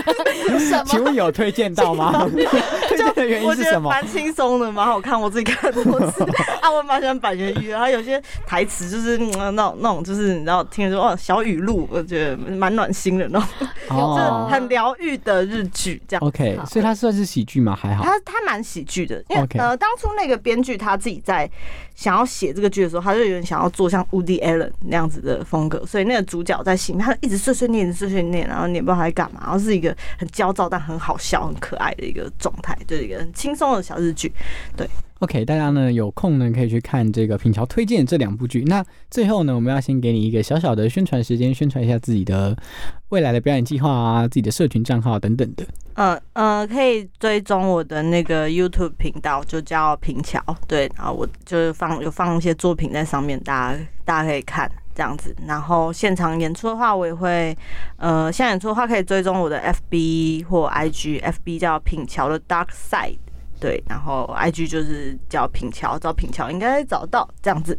[0.87, 2.27] 请问有推荐到吗？
[2.89, 3.91] 推荐的原因我觉得是什么？
[3.91, 6.25] 蛮轻松的，蛮好看，我自己看很多次。
[6.63, 13.49] 啊，我蛮喜欢板垣育二，他有些台词就是嗯那种那种，就是你知道听着说哦小语录，我觉得蛮暖心的那种，
[13.91, 16.27] 哦就是很疗愈的日剧这样。
[16.27, 17.77] OK，所以它算是喜剧吗？
[17.77, 18.03] 还好。
[18.03, 21.51] 他他蛮喜剧的，因为呃，当初那个编剧他自己在
[21.95, 34.33] 想要写这个剧的时候，他就有点想要做像 Woody Allen 那样子的风格，所以那个主角在戏里面，他一直碎碎念、碎碎念，然后你也不知道他在干嘛，然后是一个很焦躁但很好笑、很可爱的一个状态，就是一个很轻松的小日剧。
[34.77, 34.89] 对
[35.21, 38.63] OK，大家呢有空呢可以去看这个品桥推荐这两部剧。
[38.67, 42.57] 那最后呢，我们要先给你一个小小的宣传时间，宣传一下自己的
[43.09, 45.67] 未来的表演计划啊，自己的社群账号等等的。
[45.95, 55.35] 嗯呃，可以追踪我的那个 YouTube 频道，就叫平桥，对，然后我就是放有放一些作品在上面，大家大家可以看这样子。
[55.49, 57.57] 然后现场演出的话，我也会，
[57.97, 59.61] 呃，现场演出的话可以追踪我的
[59.91, 63.19] FB 或 IG，FB 叫品桥的 Dark Side，
[63.61, 67.79] 对，然后 IG 就是叫品桥，找品桥应该找到这样子，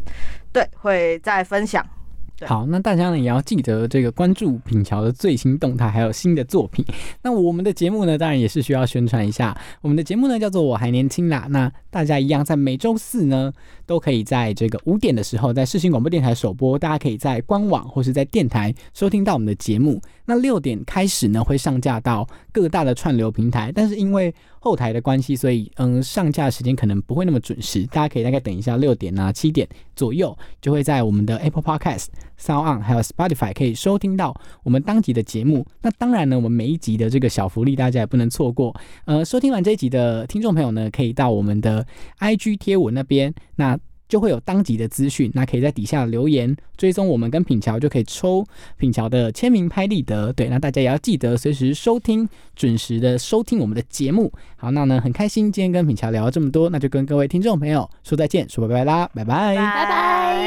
[0.52, 1.86] 对，会再分享。
[2.46, 6.86] 好，那大家呢也要记得这个关注品乔的最新动态，还有新的作品。
[7.22, 9.54] 那我们的节目呢，当然也是需要宣传一下。
[9.82, 13.52] 我们的节目呢叫做《我还年轻啦》，那大家一样在每周四呢
[13.86, 20.02] 都可以在这个五点的时候在世新广播电台首播，大家可以在官网或是在电台收听到我们的节目。
[20.30, 32.10] 那六点开始呢会上架到各大的串流平台，但是因为后台的关系，所以嗯上架时间可能不会那么准时，大家可以大概等一下六点啊七点左右就会在我们的 Apple Podcast、
[32.40, 35.66] Sound On 还有 Spotify 可以收听到我们当集的节目。
[35.82, 38.76] 那当然呢，我们每一集的这个小福利大家也不能错过。
[39.06, 41.84] 呃，收听完这一集的听众朋友呢，可以到我们的
[42.20, 43.76] IG 贴文那边，那
[44.10, 48.44] 就会有当集的资讯，那可以在底下留言追踪我们跟品乔，就可以抽
[48.76, 50.34] 品乔的签名拍立得。
[50.34, 54.34] 对，那大家也要记得随时收听，准时的收听我们的节目。
[54.58, 59.56] 好，那呢很开心今天跟品乔聊了这么多，那就跟各位听众朋友说再见，说拜拜啦，拜拜。
[59.56, 60.40] 拜拜。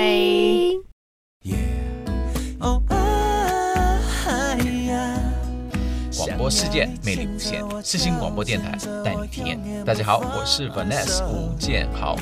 [6.17, 9.59] 广播世界魅力无限，四新广播电台带你体验。
[9.85, 12.17] 大家好，我是 Vanessa 吴建豪。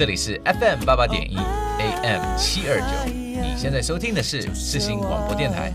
[0.00, 5.70] 这里是 FM 八八点一 AM 七二九，你现在收听的是世新广播电台。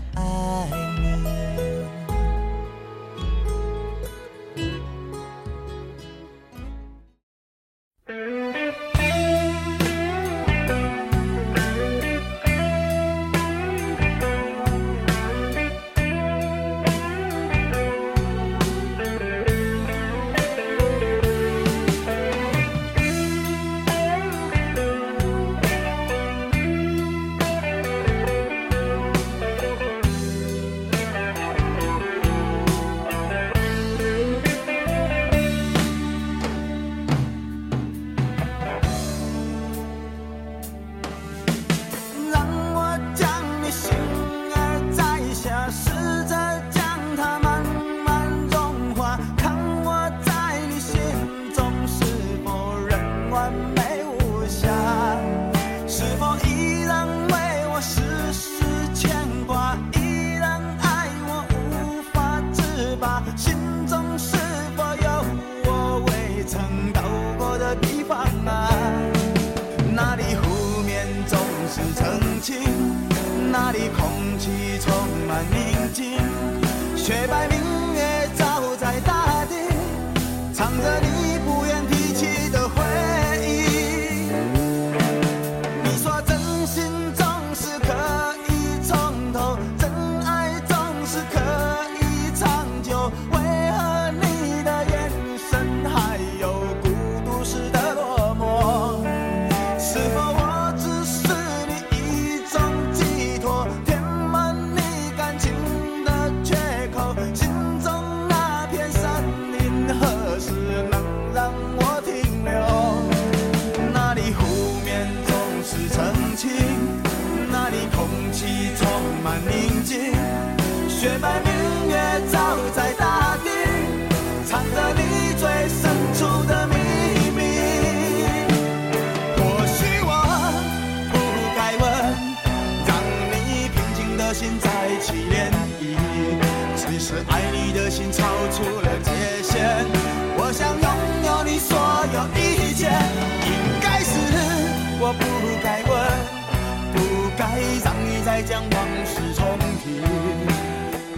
[148.36, 149.98] 再将往事重提。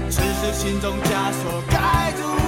[0.09, 2.48] 只是心中枷锁该如